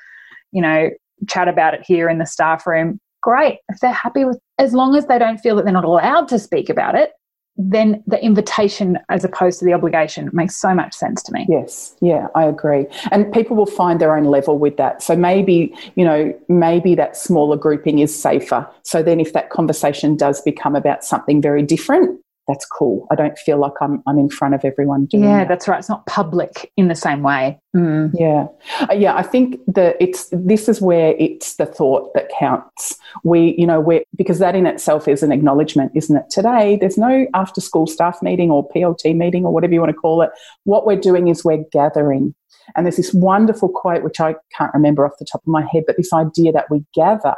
you 0.52 0.62
know, 0.62 0.90
chat 1.28 1.48
about 1.48 1.74
it 1.74 1.82
here 1.86 2.10
in 2.10 2.18
the 2.18 2.26
staff 2.26 2.66
room. 2.68 3.00
Great. 3.22 3.60
If 3.70 3.80
they're 3.80 3.92
happy 3.92 4.26
with, 4.26 4.40
as 4.60 4.74
long 4.74 4.96
as 4.96 5.08
they 5.08 5.18
don't 5.18 5.40
feel 5.40 5.56
that 5.56 5.66
they're 5.66 5.74
not 5.74 5.86
allowed 5.86 6.28
to 6.30 6.40
speak 6.40 6.70
about 6.70 6.96
it, 6.96 7.12
then 7.58 8.04
the 8.06 8.22
invitation 8.22 9.00
as 9.10 9.24
opposed 9.24 9.60
to 9.60 9.66
the 9.66 9.74
obligation 9.74 10.30
makes 10.34 10.58
so 10.58 10.74
much 10.74 10.94
sense 10.94 11.24
to 11.24 11.32
me. 11.32 11.46
Yes, 11.48 11.96
yeah, 12.02 12.28
I 12.36 12.44
agree. 12.44 12.86
And 13.12 13.32
people 13.32 13.56
will 13.56 13.66
find 13.66 14.02
their 14.02 14.16
own 14.16 14.26
level 14.26 14.60
with 14.60 14.76
that. 14.78 15.02
So 15.02 15.16
maybe, 15.16 15.74
you 15.96 16.04
know, 16.04 16.38
maybe 16.50 16.96
that 16.96 17.16
smaller 17.16 17.56
grouping 17.56 18.00
is 18.00 18.14
safer. 18.14 18.68
So 18.84 19.02
then 19.02 19.22
if 19.22 19.32
that 19.34 19.52
conversation 19.52 20.18
does 20.18 20.42
become 20.42 20.76
about 20.76 21.06
something 21.06 21.42
very 21.42 21.64
different, 21.64 22.20
that's 22.48 22.66
cool. 22.66 23.08
I 23.12 23.16
don't 23.16 23.38
feel 23.40 23.58
like 23.58 23.74
I'm 23.82 24.04
I'm 24.08 24.20
in 24.20 24.30
front 24.30 24.54
of 24.54 24.64
everyone 24.64 25.06
doing 25.06 25.24
Yeah, 25.24 25.40
that. 25.40 25.48
that's 25.48 25.68
right. 25.68 25.80
It's 25.80 25.90
not 25.90 26.06
public 26.06 26.72
in 26.78 26.88
the 26.88 26.96
same 26.96 27.24
way. 27.24 27.60
Mm. 27.76 28.12
Yeah, 28.14 28.48
uh, 28.90 28.94
yeah. 28.94 29.16
I 29.16 29.24
think 29.24 29.60
that 29.68 29.96
it's 30.00 30.30
this 30.32 30.70
is 30.70 30.82
where 30.82 31.16
it's 31.18 31.56
the 31.56 31.66
thought 31.66 32.14
that 32.14 32.30
counts. 32.30 32.96
We, 33.24 33.56
you 33.58 33.66
know, 33.68 33.80
we 33.80 34.04
because 34.16 34.40
that 34.40 34.56
in 34.56 34.66
itself 34.66 35.08
is 35.08 35.24
an 35.24 35.32
acknowledgement, 35.32 35.92
isn't 35.96 36.16
it? 36.16 36.30
Today, 36.30 36.78
there's 36.80 36.98
no 36.98 37.26
after 37.34 37.62
school 37.62 37.88
staff 37.88 38.22
meeting 38.22 38.52
or 38.52 38.68
PLT 38.70 39.16
meeting 39.16 39.46
or 39.46 39.54
whatever 39.54 39.74
you 39.74 39.80
want 39.80 39.90
to 39.92 39.98
call 39.98 40.22
it. 40.22 40.30
What 40.64 40.86
we're 40.86 41.00
doing 41.00 41.28
is 41.28 41.44
we're 41.44 41.64
gathering. 41.72 42.34
And 42.76 42.86
there's 42.86 42.98
this 42.98 43.14
wonderful 43.14 43.70
quote, 43.70 44.04
which 44.04 44.20
I 44.20 44.36
can't 44.58 44.74
remember 44.74 45.06
off 45.06 45.18
the 45.20 45.26
top 45.32 45.42
of 45.42 45.48
my 45.48 45.66
head, 45.72 45.84
but 45.86 45.98
this 45.98 46.14
idea 46.14 46.52
that 46.52 46.70
we 46.70 46.84
gather, 46.94 47.36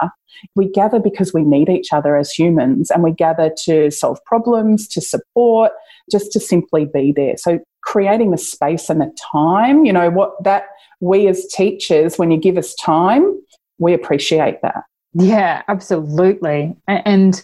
we 0.55 0.69
gather 0.69 0.99
because 0.99 1.33
we 1.33 1.43
need 1.43 1.69
each 1.69 1.91
other 1.91 2.15
as 2.15 2.31
humans 2.31 2.91
and 2.91 3.03
we 3.03 3.11
gather 3.11 3.51
to 3.65 3.91
solve 3.91 4.23
problems, 4.25 4.87
to 4.89 5.01
support, 5.01 5.71
just 6.11 6.31
to 6.31 6.39
simply 6.39 6.85
be 6.85 7.11
there. 7.11 7.37
So 7.37 7.59
creating 7.83 8.31
the 8.31 8.37
space 8.37 8.89
and 8.89 9.01
the 9.01 9.13
time, 9.31 9.85
you 9.85 9.93
know, 9.93 10.09
what 10.09 10.43
that 10.43 10.65
we 10.99 11.27
as 11.27 11.45
teachers, 11.47 12.17
when 12.17 12.31
you 12.31 12.37
give 12.37 12.57
us 12.57 12.73
time, 12.75 13.39
we 13.77 13.93
appreciate 13.93 14.61
that. 14.61 14.83
Yeah, 15.13 15.63
absolutely. 15.67 16.75
And 16.87 17.43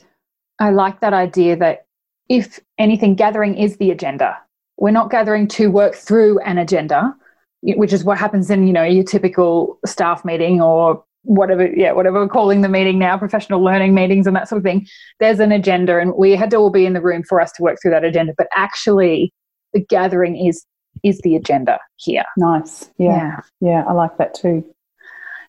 I 0.59 0.71
like 0.71 1.01
that 1.01 1.13
idea 1.13 1.55
that 1.57 1.85
if 2.29 2.59
anything, 2.77 3.15
gathering 3.15 3.55
is 3.55 3.77
the 3.77 3.91
agenda. 3.91 4.37
We're 4.77 4.91
not 4.91 5.11
gathering 5.11 5.47
to 5.49 5.69
work 5.69 5.95
through 5.95 6.39
an 6.39 6.57
agenda 6.57 7.15
which 7.63 7.93
is 7.93 8.03
what 8.03 8.17
happens 8.17 8.49
in 8.49 8.67
you 8.67 8.73
know 8.73 8.83
your 8.83 9.03
typical 9.03 9.79
staff 9.85 10.25
meeting 10.25 10.61
or 10.61 11.03
whatever 11.23 11.65
yeah 11.67 11.93
whatever 11.93 12.19
we're 12.19 12.27
calling 12.27 12.61
the 12.61 12.69
meeting 12.69 12.99
now 12.99 13.17
professional 13.17 13.63
learning 13.63 13.93
meetings 13.93 14.27
and 14.27 14.35
that 14.35 14.47
sort 14.47 14.57
of 14.57 14.63
thing. 14.63 14.85
There's 15.19 15.39
an 15.39 15.51
agenda 15.51 15.99
and 15.99 16.13
we 16.15 16.35
had 16.35 16.51
to 16.51 16.57
all 16.57 16.69
be 16.69 16.85
in 16.85 16.93
the 16.93 17.01
room 17.01 17.23
for 17.23 17.39
us 17.39 17.51
to 17.53 17.63
work 17.63 17.77
through 17.81 17.91
that 17.91 18.03
agenda 18.03 18.33
but 18.37 18.47
actually 18.53 19.33
the 19.73 19.79
gathering 19.79 20.45
is 20.45 20.65
is 21.03 21.19
the 21.21 21.35
agenda 21.35 21.79
here. 21.97 22.25
Nice. 22.37 22.89
Yeah. 22.97 23.39
Yeah, 23.61 23.69
yeah 23.69 23.83
i 23.87 23.93
like 23.93 24.17
that 24.17 24.33
too. 24.33 24.65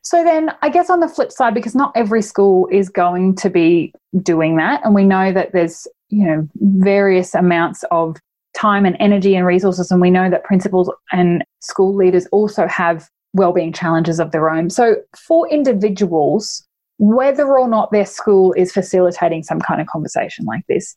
So 0.03 0.23
then 0.23 0.51
i 0.63 0.69
guess 0.69 0.91
on 0.91 1.01
the 1.01 1.09
flip 1.09 1.33
side 1.33 1.55
because 1.55 1.75
not 1.75 1.93
every 1.97 2.23
school 2.23 2.69
is 2.71 2.89
going 2.89 3.35
to 3.37 3.51
be 3.51 3.93
doing 4.23 4.57
that 4.59 4.81
and 4.85 4.95
we 4.95 5.05
know 5.05 5.33
that 5.33 5.53
there's 5.53 5.89
you 6.11 6.25
know 6.25 6.49
various 6.55 7.35
amounts 7.35 7.85
of 7.91 8.17
time 8.57 8.85
and 8.87 8.97
energy 9.01 9.35
and 9.35 9.47
resources. 9.47 9.91
And 9.91 10.01
we 10.01 10.11
know 10.11 10.31
that 10.31 10.45
principals 10.45 10.91
and 11.13 11.45
school 11.61 11.95
leaders 11.95 12.27
also 12.33 12.67
have 12.67 13.09
well-being 13.33 13.73
challenges 13.73 14.21
of 14.21 14.31
their 14.31 14.49
own. 14.49 14.71
So 14.71 14.97
for 15.17 15.49
individuals, 15.49 16.65
whether 16.99 17.59
or 17.59 17.69
not 17.69 17.91
their 17.91 18.07
school 18.07 18.53
is 18.53 18.73
facilitating 18.73 19.43
some 19.43 19.61
kind 19.61 19.81
of 19.81 19.89
conversation 19.89 20.45
like 20.45 20.65
this, 20.69 20.95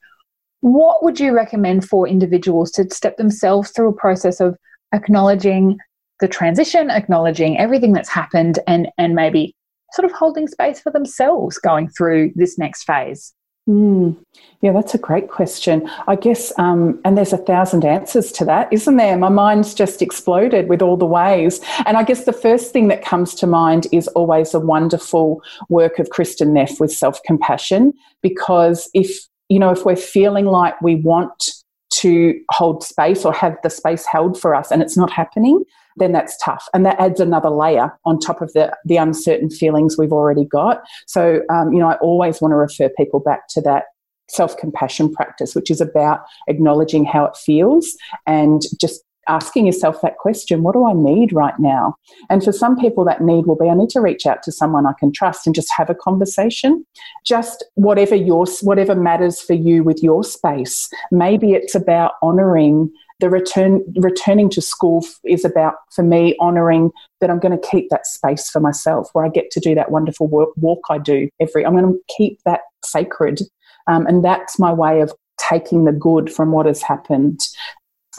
what 0.61 1.03
would 1.03 1.19
you 1.19 1.33
recommend 1.33 1.87
for 1.87 2.07
individuals 2.07 2.71
to 2.71 2.89
step 2.91 3.17
themselves 3.17 3.71
through 3.71 3.89
a 3.89 3.93
process 3.93 4.39
of 4.39 4.55
acknowledging 4.93 5.77
the 6.19 6.27
transition, 6.27 6.89
acknowledging 6.89 7.57
everything 7.59 7.93
that's 7.93 8.09
happened, 8.09 8.59
and 8.67 8.87
and 8.97 9.13
maybe 9.13 9.55
sort 9.93 10.05
of 10.05 10.11
holding 10.11 10.47
space 10.47 10.79
for 10.79 10.91
themselves 10.91 11.57
going 11.59 11.89
through 11.89 12.31
this 12.35 12.57
next 12.57 12.83
phase? 12.83 13.33
Mm. 13.67 14.15
Yeah, 14.61 14.71
that's 14.71 14.95
a 14.95 14.97
great 14.97 15.29
question. 15.29 15.87
I 16.07 16.15
guess, 16.15 16.51
um, 16.57 16.99
and 17.03 17.17
there's 17.17 17.33
a 17.33 17.37
thousand 17.37 17.85
answers 17.85 18.31
to 18.33 18.45
that, 18.45 18.71
isn't 18.71 18.95
there? 18.95 19.17
My 19.17 19.29
mind's 19.29 19.73
just 19.73 20.01
exploded 20.01 20.69
with 20.69 20.81
all 20.81 20.97
the 20.97 21.05
ways. 21.05 21.59
And 21.85 21.97
I 21.97 22.03
guess 22.03 22.23
the 22.23 22.33
first 22.33 22.71
thing 22.71 22.87
that 22.87 23.03
comes 23.03 23.35
to 23.35 23.47
mind 23.47 23.87
is 23.91 24.07
always 24.09 24.53
a 24.53 24.59
wonderful 24.59 25.43
work 25.69 25.99
of 25.99 26.09
Kristin 26.09 26.53
Neff 26.53 26.79
with 26.79 26.91
self 26.91 27.21
compassion. 27.23 27.93
Because 28.21 28.89
if, 28.93 29.19
you 29.49 29.59
know, 29.59 29.71
if 29.71 29.85
we're 29.85 29.95
feeling 29.95 30.45
like 30.45 30.79
we 30.81 30.95
want 30.95 31.51
to 31.89 32.39
hold 32.51 32.83
space 32.83 33.25
or 33.25 33.33
have 33.33 33.57
the 33.63 33.69
space 33.69 34.05
held 34.05 34.39
for 34.39 34.55
us 34.55 34.71
and 34.71 34.81
it's 34.81 34.97
not 34.97 35.11
happening, 35.11 35.63
then 35.97 36.11
that's 36.11 36.37
tough. 36.43 36.67
And 36.73 36.85
that 36.85 36.99
adds 36.99 37.19
another 37.19 37.49
layer 37.49 37.91
on 38.05 38.19
top 38.19 38.41
of 38.41 38.53
the, 38.53 38.75
the 38.85 38.97
uncertain 38.97 39.49
feelings 39.49 39.97
we've 39.97 40.13
already 40.13 40.45
got. 40.45 40.83
So, 41.07 41.41
um, 41.49 41.73
you 41.73 41.79
know, 41.79 41.89
I 41.89 41.95
always 41.95 42.41
want 42.41 42.51
to 42.51 42.57
refer 42.57 42.89
people 42.89 43.19
back 43.19 43.47
to 43.49 43.61
that 43.61 43.85
self 44.29 44.57
compassion 44.57 45.13
practice, 45.13 45.55
which 45.55 45.71
is 45.71 45.81
about 45.81 46.21
acknowledging 46.47 47.05
how 47.05 47.25
it 47.25 47.35
feels 47.35 47.95
and 48.25 48.61
just 48.79 49.03
asking 49.29 49.65
yourself 49.65 50.01
that 50.01 50.17
question 50.17 50.63
what 50.63 50.73
do 50.73 50.85
I 50.85 50.93
need 50.93 51.33
right 51.33 51.57
now? 51.59 51.95
And 52.29 52.43
for 52.43 52.51
some 52.51 52.77
people, 52.77 53.03
that 53.05 53.21
need 53.21 53.45
will 53.45 53.57
be 53.57 53.69
I 53.69 53.75
need 53.75 53.89
to 53.89 54.01
reach 54.01 54.25
out 54.25 54.43
to 54.43 54.51
someone 54.51 54.85
I 54.85 54.93
can 54.99 55.11
trust 55.11 55.45
and 55.45 55.55
just 55.55 55.71
have 55.75 55.89
a 55.89 55.95
conversation. 55.95 56.85
Just 57.25 57.65
whatever 57.75 58.15
your 58.15 58.45
whatever 58.61 58.95
matters 58.95 59.41
for 59.41 59.53
you 59.53 59.83
with 59.83 60.01
your 60.01 60.23
space. 60.23 60.89
Maybe 61.11 61.53
it's 61.53 61.75
about 61.75 62.13
honoring 62.21 62.91
the 63.19 63.29
return 63.29 63.81
returning 63.97 64.49
to 64.51 64.61
school 64.61 65.05
is 65.23 65.43
about 65.43 65.75
for 65.91 66.03
me 66.03 66.35
honoring 66.39 66.91
that 67.19 67.29
I'm 67.29 67.39
going 67.39 67.57
to 67.57 67.69
keep 67.69 67.89
that 67.89 68.05
space 68.05 68.49
for 68.49 68.59
myself 68.59 69.09
where 69.13 69.25
I 69.25 69.29
get 69.29 69.49
to 69.51 69.59
do 69.59 69.73
that 69.75 69.91
wonderful 69.91 70.27
work, 70.27 70.49
walk 70.55 70.81
I 70.89 70.97
do 70.99 71.29
every. 71.39 71.65
I'm 71.65 71.75
going 71.75 71.93
to 71.93 71.99
keep 72.15 72.39
that 72.45 72.61
sacred, 72.83 73.41
um, 73.87 74.05
and 74.07 74.23
that's 74.23 74.59
my 74.59 74.71
way 74.71 75.01
of 75.01 75.13
taking 75.49 75.85
the 75.85 75.91
good 75.91 76.31
from 76.31 76.51
what 76.51 76.65
has 76.65 76.81
happened 76.81 77.39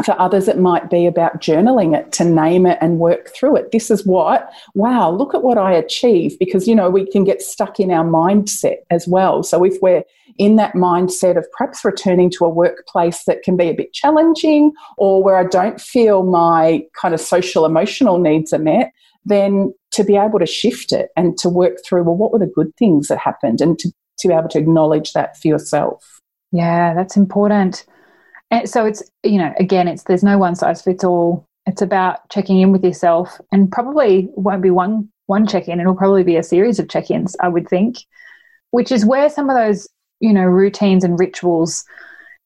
for 0.04 0.18
others, 0.20 0.48
it 0.48 0.58
might 0.58 0.90
be 0.90 1.06
about 1.06 1.40
journaling 1.40 1.96
it 1.96 2.12
to 2.12 2.24
name 2.24 2.66
it 2.66 2.78
and 2.80 2.98
work 2.98 3.30
through 3.34 3.56
it. 3.56 3.72
This 3.72 3.90
is 3.90 4.06
what, 4.06 4.50
wow, 4.74 5.10
look 5.10 5.34
at 5.34 5.42
what 5.42 5.58
I 5.58 5.72
achieved. 5.72 6.38
Because, 6.38 6.68
you 6.68 6.74
know, 6.74 6.88
we 6.88 7.10
can 7.10 7.24
get 7.24 7.42
stuck 7.42 7.80
in 7.80 7.90
our 7.90 8.04
mindset 8.04 8.76
as 8.90 9.08
well. 9.08 9.42
So 9.42 9.64
if 9.64 9.76
we're 9.82 10.04
in 10.38 10.56
that 10.56 10.74
mindset 10.74 11.36
of 11.36 11.46
perhaps 11.52 11.84
returning 11.84 12.30
to 12.30 12.44
a 12.44 12.48
workplace 12.48 13.24
that 13.24 13.42
can 13.42 13.56
be 13.56 13.68
a 13.68 13.74
bit 13.74 13.92
challenging 13.92 14.72
or 14.96 15.22
where 15.22 15.36
I 15.36 15.44
don't 15.44 15.80
feel 15.80 16.22
my 16.22 16.84
kind 17.00 17.12
of 17.12 17.20
social 17.20 17.64
emotional 17.64 18.18
needs 18.18 18.52
are 18.52 18.58
met, 18.58 18.92
then 19.24 19.74
to 19.90 20.04
be 20.04 20.16
able 20.16 20.38
to 20.38 20.46
shift 20.46 20.92
it 20.92 21.10
and 21.16 21.36
to 21.38 21.48
work 21.48 21.78
through, 21.84 22.04
well, 22.04 22.16
what 22.16 22.32
were 22.32 22.38
the 22.38 22.46
good 22.46 22.74
things 22.76 23.08
that 23.08 23.18
happened 23.18 23.60
and 23.60 23.78
to, 23.80 23.92
to 24.20 24.28
be 24.28 24.34
able 24.34 24.48
to 24.48 24.58
acknowledge 24.58 25.12
that 25.12 25.36
for 25.36 25.48
yourself. 25.48 26.20
Yeah, 26.52 26.94
that's 26.94 27.16
important. 27.16 27.84
And 28.50 28.68
so 28.68 28.86
it's, 28.86 29.02
you 29.22 29.38
know, 29.38 29.52
again, 29.58 29.88
it's 29.88 30.04
there's 30.04 30.24
no 30.24 30.38
one 30.38 30.54
size 30.54 30.82
fits 30.82 31.04
all. 31.04 31.46
It's 31.66 31.82
about 31.82 32.28
checking 32.30 32.60
in 32.60 32.72
with 32.72 32.82
yourself 32.82 33.40
and 33.52 33.70
probably 33.70 34.28
won't 34.34 34.62
be 34.62 34.70
one 34.70 35.10
one 35.28 35.46
check-in, 35.46 35.78
it'll 35.78 35.94
probably 35.94 36.24
be 36.24 36.36
a 36.36 36.42
series 36.42 36.78
of 36.78 36.88
check-ins, 36.88 37.36
I 37.40 37.48
would 37.48 37.68
think, 37.68 37.98
which 38.70 38.90
is 38.90 39.04
where 39.04 39.28
some 39.28 39.50
of 39.50 39.56
those, 39.56 39.86
you 40.20 40.32
know, 40.32 40.44
routines 40.44 41.04
and 41.04 41.18
rituals 41.18 41.84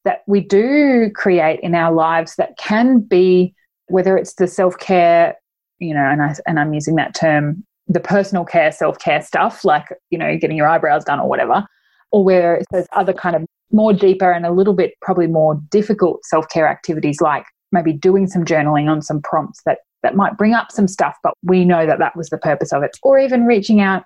that 0.05 0.23
we 0.27 0.41
do 0.41 1.09
create 1.15 1.61
in 1.61 1.77
our 1.77 1.93
lives 1.93 2.35
that 2.37 2.59
can 2.59 2.99
be 2.99 3.55
whether 3.87 4.17
it's 4.17 4.35
the 4.35 4.49
self-care, 4.49 5.37
you 5.79 5.95
know, 5.95 6.05
and 6.05 6.23
I 6.23 6.35
and 6.47 6.59
I'm 6.59 6.75
using 6.75 6.97
that 6.97 7.15
term, 7.15 7.65
the 7.87 8.01
personal 8.01 8.45
care, 8.45 8.73
self-care 8.73 9.23
stuff, 9.23 9.65
like, 9.65 9.87
you 10.11 10.19
know, 10.19 10.37
getting 10.37 10.57
your 10.57 10.67
eyebrows 10.67 11.05
done 11.05 11.21
or 11.21 11.29
whatever, 11.29 11.65
or 12.13 12.23
where 12.25 12.63
those 12.71 12.87
other 12.93 13.13
kind 13.13 13.35
of 13.35 13.45
more 13.73 13.93
deeper 13.93 14.31
and 14.31 14.47
a 14.47 14.53
little 14.53 14.75
bit 14.75 14.93
probably 15.01 15.27
more 15.27 15.61
difficult 15.71 16.25
self-care 16.25 16.69
activities 16.69 17.21
like 17.21 17.45
maybe 17.73 17.93
doing 17.93 18.27
some 18.27 18.45
journaling 18.45 18.89
on 18.89 19.03
some 19.03 19.21
prompts 19.23 19.61
that 19.65 19.79
that 20.03 20.15
might 20.15 20.37
bring 20.37 20.53
up 20.53 20.71
some 20.71 20.87
stuff 20.87 21.17
but 21.23 21.35
we 21.43 21.65
know 21.65 21.87
that 21.87 21.99
that 21.99 22.15
was 22.17 22.29
the 22.29 22.39
purpose 22.39 22.73
of 22.73 22.83
it 22.83 22.97
or 23.03 23.19
even 23.19 23.47
reaching 23.47 23.81
out 23.81 24.05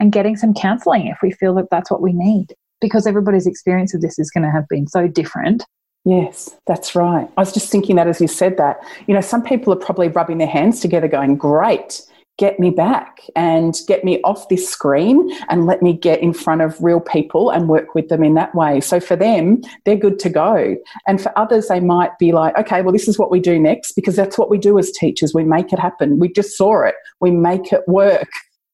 and 0.00 0.12
getting 0.12 0.36
some 0.36 0.52
counseling 0.52 1.06
if 1.06 1.18
we 1.22 1.30
feel 1.30 1.54
that 1.54 1.68
that's 1.70 1.90
what 1.90 2.02
we 2.02 2.12
need 2.12 2.48
because 2.80 3.06
everybody's 3.06 3.46
experience 3.46 3.94
of 3.94 4.00
this 4.00 4.18
is 4.18 4.30
going 4.30 4.44
to 4.44 4.50
have 4.50 4.66
been 4.68 4.86
so 4.86 5.06
different 5.06 5.64
Yes, 6.04 6.56
that's 6.66 6.94
right. 6.94 7.28
I 7.36 7.40
was 7.40 7.52
just 7.52 7.70
thinking 7.70 7.96
that 7.96 8.06
as 8.06 8.18
you 8.18 8.28
said 8.28 8.56
that. 8.56 8.78
You 9.06 9.14
know, 9.14 9.20
some 9.20 9.42
people 9.42 9.74
are 9.74 9.76
probably 9.76 10.08
rubbing 10.08 10.38
their 10.38 10.48
hands 10.48 10.80
together 10.80 11.06
going, 11.06 11.36
great, 11.36 12.00
get 12.38 12.60
me 12.60 12.70
back 12.70 13.20
and 13.34 13.80
get 13.88 14.04
me 14.04 14.20
off 14.22 14.48
this 14.48 14.68
screen 14.68 15.28
and 15.48 15.66
let 15.66 15.82
me 15.82 15.92
get 15.92 16.20
in 16.20 16.32
front 16.32 16.62
of 16.62 16.80
real 16.82 17.00
people 17.00 17.50
and 17.50 17.68
work 17.68 17.94
with 17.96 18.08
them 18.08 18.22
in 18.22 18.34
that 18.34 18.54
way. 18.54 18.80
So 18.80 19.00
for 19.00 19.16
them, 19.16 19.60
they're 19.84 19.96
good 19.96 20.20
to 20.20 20.30
go. 20.30 20.76
And 21.06 21.20
for 21.20 21.36
others, 21.36 21.66
they 21.66 21.80
might 21.80 22.16
be 22.18 22.30
like, 22.32 22.56
okay, 22.56 22.80
well, 22.80 22.92
this 22.92 23.08
is 23.08 23.18
what 23.18 23.30
we 23.30 23.40
do 23.40 23.58
next 23.58 23.92
because 23.92 24.14
that's 24.14 24.38
what 24.38 24.50
we 24.50 24.56
do 24.56 24.78
as 24.78 24.92
teachers. 24.92 25.34
We 25.34 25.44
make 25.44 25.72
it 25.72 25.80
happen. 25.80 26.20
We 26.20 26.32
just 26.32 26.56
saw 26.56 26.84
it. 26.84 26.94
We 27.20 27.32
make 27.32 27.72
it 27.72 27.82
work. 27.88 28.28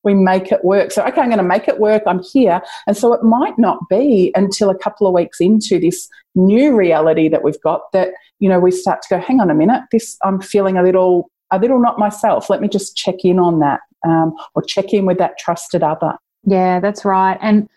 We 0.05 0.13
make 0.13 0.53
it 0.53 0.63
work. 0.63 0.93
So, 0.93 1.03
okay, 1.03 1.23
I'm 1.23 1.29
going 1.29 1.39
to 1.39 1.43
make 1.43 1.67
it 1.67 1.81
work. 1.81 2.03
I'm 2.07 2.23
here. 2.23 2.61
And 2.87 2.95
so 2.95 3.15
it 3.15 3.23
might 3.23 3.59
not 3.59 3.79
be 3.89 4.31
until 4.35 4.69
a 4.69 4.77
couple 4.77 5.07
of 5.07 5.15
weeks 5.15 5.41
into 5.41 5.81
this 5.81 6.07
new 6.35 6.77
reality 6.77 7.29
that 7.31 7.43
we've 7.43 7.61
got 7.63 7.91
that, 7.93 8.11
you 8.39 8.51
know, 8.51 8.61
we 8.61 8.71
start 8.71 9.01
to 9.01 9.09
go, 9.09 9.19
hang 9.19 9.41
on 9.41 9.49
a 9.49 9.55
minute, 9.55 9.85
this, 9.91 10.19
I'm 10.23 10.43
feeling 10.43 10.77
a 10.77 10.83
little 10.83 11.31
a 11.51 11.59
little 11.59 11.81
not 11.81 11.99
myself. 11.99 12.51
Let 12.51 12.61
me 12.61 12.69
just 12.69 12.97
check 12.97 13.25
in 13.25 13.39
on 13.39 13.61
that 13.61 13.81
um, 14.07 14.35
or 14.55 14.63
check 14.63 14.93
in 14.93 15.07
with 15.07 15.19
that 15.19 15.39
trusted 15.39 15.83
other. 15.83 16.15
Yeah, 16.45 16.81
that's 16.81 17.05
right. 17.05 17.39
And 17.41 17.69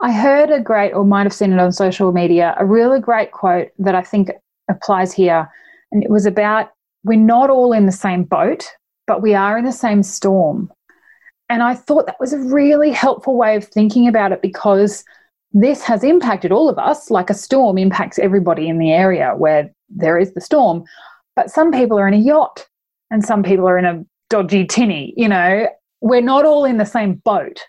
I 0.00 0.12
heard 0.12 0.50
a 0.50 0.60
great, 0.60 0.92
or 0.92 1.04
might 1.04 1.24
have 1.24 1.32
seen 1.32 1.52
it 1.52 1.60
on 1.60 1.72
social 1.72 2.12
media, 2.12 2.54
a 2.58 2.66
really 2.66 3.00
great 3.00 3.32
quote 3.32 3.68
that 3.78 3.94
I 3.94 4.02
think 4.02 4.30
applies 4.68 5.12
here. 5.12 5.48
And 5.92 6.02
it 6.02 6.10
was 6.10 6.26
about 6.26 6.70
we're 7.04 7.18
not 7.18 7.50
all 7.50 7.72
in 7.72 7.86
the 7.86 7.92
same 7.92 8.24
boat, 8.24 8.64
but 9.06 9.22
we 9.22 9.34
are 9.34 9.58
in 9.58 9.64
the 9.64 9.72
same 9.72 10.02
storm. 10.02 10.72
And 11.48 11.62
I 11.62 11.74
thought 11.74 12.06
that 12.06 12.20
was 12.20 12.32
a 12.32 12.38
really 12.38 12.90
helpful 12.90 13.36
way 13.36 13.56
of 13.56 13.64
thinking 13.64 14.08
about 14.08 14.32
it 14.32 14.40
because 14.40 15.04
this 15.52 15.82
has 15.82 16.02
impacted 16.02 16.50
all 16.50 16.68
of 16.68 16.78
us, 16.78 17.10
like 17.10 17.28
a 17.28 17.34
storm 17.34 17.76
impacts 17.76 18.18
everybody 18.18 18.68
in 18.68 18.78
the 18.78 18.90
area 18.90 19.34
where 19.36 19.70
there 19.90 20.18
is 20.18 20.32
the 20.32 20.40
storm. 20.40 20.84
But 21.36 21.50
some 21.50 21.70
people 21.70 21.98
are 21.98 22.08
in 22.08 22.14
a 22.14 22.18
yacht 22.18 22.66
and 23.12 23.24
some 23.24 23.42
people 23.42 23.68
are 23.68 23.78
in 23.78 23.84
a 23.84 24.02
dodgy 24.30 24.66
tinny. 24.66 25.12
You 25.16 25.28
know, 25.28 25.68
we're 26.00 26.22
not 26.22 26.44
all 26.44 26.64
in 26.64 26.78
the 26.78 26.86
same 26.86 27.14
boat. 27.24 27.60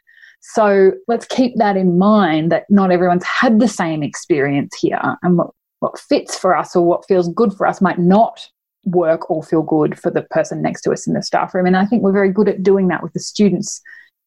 So 0.42 0.94
let's 1.08 1.26
keep 1.26 1.56
that 1.58 1.78
in 1.78 1.98
mind 2.00 2.52
that 2.52 2.64
not 2.70 2.92
everyone's 2.92 3.26
had 3.26 3.60
the 3.60 3.68
same 3.68 4.02
experience 4.04 4.76
here. 4.80 5.18
And 5.22 5.38
what, 5.38 5.52
what 5.80 6.00
fits 6.00 6.38
for 6.38 6.56
us 6.56 6.76
or 6.76 6.86
what 6.86 7.06
feels 7.06 7.30
good 7.30 7.54
for 7.54 7.68
us 7.68 7.82
might 7.82 8.00
not 8.00 8.48
work 8.86 9.30
or 9.30 9.44
feel 9.44 9.62
good 9.62 10.00
for 10.00 10.10
the 10.10 10.24
person 10.24 10.62
next 10.62 10.82
to 10.82 10.92
us 10.92 11.08
in 11.08 11.14
the 11.14 11.22
staff 11.22 11.54
room. 11.54 11.66
And 11.66 11.78
I 11.78 11.86
think 11.86 12.04
we're 12.04 12.12
very 12.12 12.32
good 12.32 12.50
at 12.50 12.64
doing 12.64 12.88
that 12.88 13.04
with 13.04 13.14
the 13.14 13.20
students 13.20 13.82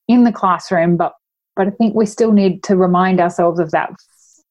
in 0.09 0.25
the 0.25 0.33
classroom, 0.33 0.97
but 0.97 1.15
but 1.57 1.69
I 1.69 1.71
think 1.71 1.95
we 1.95 2.05
still 2.05 2.33
need 2.33 2.63
to 2.65 2.77
remind 2.77 3.19
ourselves 3.19 3.59
of 3.59 3.71
that 3.71 3.91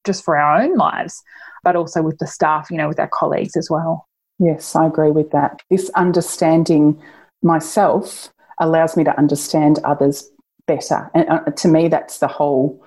just 0.07 0.25
for 0.25 0.35
our 0.35 0.59
own 0.59 0.75
lives, 0.75 1.21
but 1.63 1.75
also 1.75 2.01
with 2.01 2.17
the 2.17 2.25
staff, 2.25 2.71
you 2.71 2.77
know, 2.77 2.87
with 2.87 2.99
our 2.99 3.07
colleagues 3.07 3.55
as 3.55 3.69
well. 3.69 4.07
Yes, 4.39 4.75
I 4.75 4.85
agree 4.85 5.11
with 5.11 5.31
that. 5.31 5.61
This 5.69 5.89
understanding 5.95 7.01
myself 7.41 8.29
allows 8.59 8.97
me 8.97 9.03
to 9.03 9.17
understand 9.17 9.79
others 9.83 10.29
better. 10.67 11.09
And 11.13 11.29
uh, 11.29 11.39
to 11.51 11.67
me, 11.67 11.87
that's 11.87 12.19
the 12.19 12.27
whole, 12.27 12.83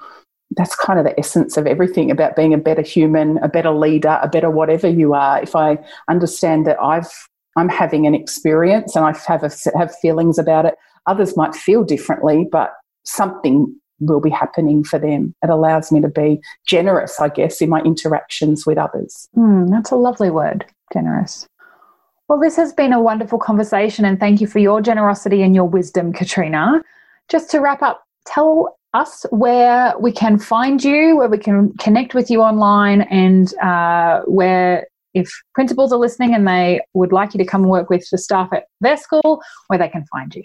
that's 0.57 0.75
kind 0.75 0.99
of 0.99 1.05
the 1.05 1.19
essence 1.19 1.57
of 1.57 1.67
everything 1.67 2.11
about 2.11 2.37
being 2.37 2.53
a 2.53 2.59
better 2.59 2.83
human, 2.83 3.39
a 3.39 3.49
better 3.49 3.71
leader, 3.71 4.19
a 4.23 4.29
better 4.29 4.51
whatever 4.51 4.89
you 4.89 5.15
are. 5.15 5.43
If 5.43 5.55
I 5.55 5.79
understand 6.09 6.67
that 6.67 6.81
I've, 6.83 7.11
I'm 7.57 7.69
having 7.69 8.07
an 8.07 8.15
experience 8.15 8.95
and 8.97 9.05
I 9.05 9.13
have, 9.27 9.43
a, 9.43 9.51
have 9.77 9.95
feelings 10.01 10.39
about 10.39 10.67
it, 10.67 10.75
others 11.07 11.37
might 11.37 11.55
feel 11.55 11.85
differently, 11.85 12.47
but 12.51 12.75
something 13.05 13.75
will 14.01 14.21
be 14.21 14.31
happening 14.31 14.85
for 14.85 14.99
them. 14.99 15.35
It 15.43 15.51
allows 15.51 15.91
me 15.91 16.01
to 16.01 16.09
be 16.09 16.41
generous, 16.67 17.21
I 17.21 17.29
guess, 17.29 17.61
in 17.61 17.69
my 17.69 17.81
interactions 17.81 18.65
with 18.65 18.79
others. 18.79 19.29
Mm, 19.37 19.71
that's 19.71 19.91
a 19.91 19.97
lovely 19.97 20.31
word 20.31 20.67
generous. 20.93 21.47
Well, 22.29 22.39
this 22.39 22.57
has 22.57 22.73
been 22.73 22.93
a 22.93 23.01
wonderful 23.01 23.39
conversation, 23.39 24.05
and 24.05 24.21
thank 24.21 24.41
you 24.41 24.47
for 24.47 24.59
your 24.59 24.83
generosity 24.83 25.43
and 25.43 25.55
your 25.55 25.65
wisdom, 25.65 26.13
Katrina. 26.13 26.83
Just 27.29 27.51
to 27.53 27.61
wrap 27.61 27.83
up, 27.83 28.05
tell 28.27 28.77
us 28.93 29.25
where 29.31 29.95
we 29.99 30.13
can 30.13 30.39
find 30.39 30.85
you, 30.85 31.17
where 31.17 31.29
we 31.29 31.39
can 31.39 31.73
connect 31.79 32.15
with 32.15 32.31
you 32.31 32.43
online, 32.43 33.03
and 33.03 33.57
uh, 33.59 34.21
where, 34.27 34.87
if 35.15 35.31
principals 35.55 35.91
are 35.91 35.99
listening 35.99 36.35
and 36.35 36.47
they 36.47 36.81
would 36.93 37.13
like 37.13 37.33
you 37.33 37.39
to 37.39 37.47
come 37.47 37.65
work 37.65 37.89
with 37.89 38.07
the 38.11 38.19
staff 38.19 38.51
at 38.53 38.65
their 38.81 38.99
school, 38.99 39.41
where 39.69 39.79
they 39.79 39.89
can 39.89 40.05
find 40.13 40.35
you. 40.35 40.43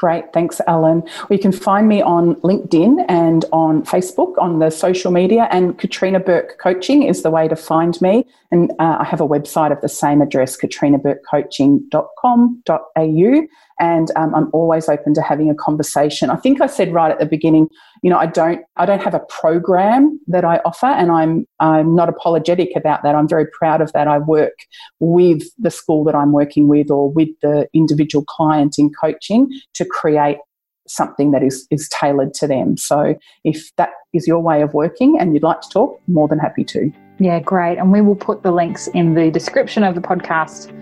Great, 0.00 0.32
thanks, 0.32 0.60
Ellen. 0.66 1.02
Well, 1.02 1.36
you 1.36 1.38
can 1.38 1.52
find 1.52 1.86
me 1.86 2.00
on 2.00 2.36
LinkedIn 2.36 3.04
and 3.06 3.44
on 3.52 3.82
Facebook 3.82 4.38
on 4.38 4.58
the 4.58 4.70
social 4.70 5.12
media, 5.12 5.46
and 5.50 5.78
Katrina 5.78 6.18
Burke 6.18 6.56
Coaching 6.58 7.02
is 7.02 7.22
the 7.22 7.30
way 7.30 7.48
to 7.48 7.54
find 7.54 8.00
me. 8.00 8.24
And 8.50 8.70
uh, 8.78 8.96
I 9.00 9.04
have 9.04 9.20
a 9.20 9.28
website 9.28 9.72
of 9.72 9.82
the 9.82 9.90
same 9.90 10.22
address, 10.22 10.56
katrinaburkecoaching.com.au 10.56 13.46
and 13.80 14.10
um, 14.14 14.34
I'm 14.34 14.50
always 14.52 14.88
open 14.88 15.14
to 15.14 15.22
having 15.22 15.50
a 15.50 15.54
conversation. 15.54 16.28
I 16.30 16.36
think 16.36 16.60
I 16.60 16.66
said 16.66 16.92
right 16.92 17.10
at 17.10 17.18
the 17.18 17.26
beginning, 17.26 17.68
you 18.02 18.10
know, 18.10 18.18
I 18.18 18.26
don't 18.26 18.60
I 18.76 18.86
don't 18.86 19.02
have 19.02 19.14
a 19.14 19.20
program 19.20 20.20
that 20.28 20.44
I 20.44 20.58
offer, 20.64 20.86
and 20.86 21.10
I'm 21.10 21.46
I'm 21.58 21.96
not 21.96 22.08
apologetic 22.08 22.76
about 22.76 23.02
that. 23.02 23.14
I'm 23.14 23.28
very 23.28 23.46
proud 23.58 23.80
of 23.80 23.92
that. 23.92 24.06
I 24.06 24.18
work 24.18 24.52
with 25.00 25.42
the 25.58 25.70
school 25.70 26.04
that 26.04 26.14
I'm 26.14 26.32
working 26.32 26.68
with, 26.68 26.90
or 26.90 27.10
with 27.10 27.30
the 27.42 27.68
individual 27.74 28.24
client 28.26 28.76
in 28.78 28.90
coaching 29.00 29.48
to 29.74 29.84
create 29.84 30.38
something 30.86 31.30
that 31.30 31.42
is 31.42 31.66
is 31.70 31.88
tailored 31.88 32.34
to 32.34 32.46
them. 32.46 32.76
So 32.76 33.16
if 33.44 33.74
that 33.76 33.90
is 34.12 34.26
your 34.26 34.40
way 34.40 34.60
of 34.60 34.74
working 34.74 35.18
and 35.18 35.32
you'd 35.32 35.42
like 35.42 35.62
to 35.62 35.68
talk, 35.68 36.00
more 36.06 36.28
than 36.28 36.38
happy 36.38 36.64
to. 36.64 36.92
Yeah, 37.18 37.38
great. 37.40 37.78
And 37.78 37.92
we 37.92 38.00
will 38.00 38.16
put 38.16 38.42
the 38.42 38.50
links 38.50 38.88
in 38.88 39.14
the 39.14 39.30
description 39.30 39.84
of 39.84 39.94
the 39.94 40.00
podcast 40.00 40.74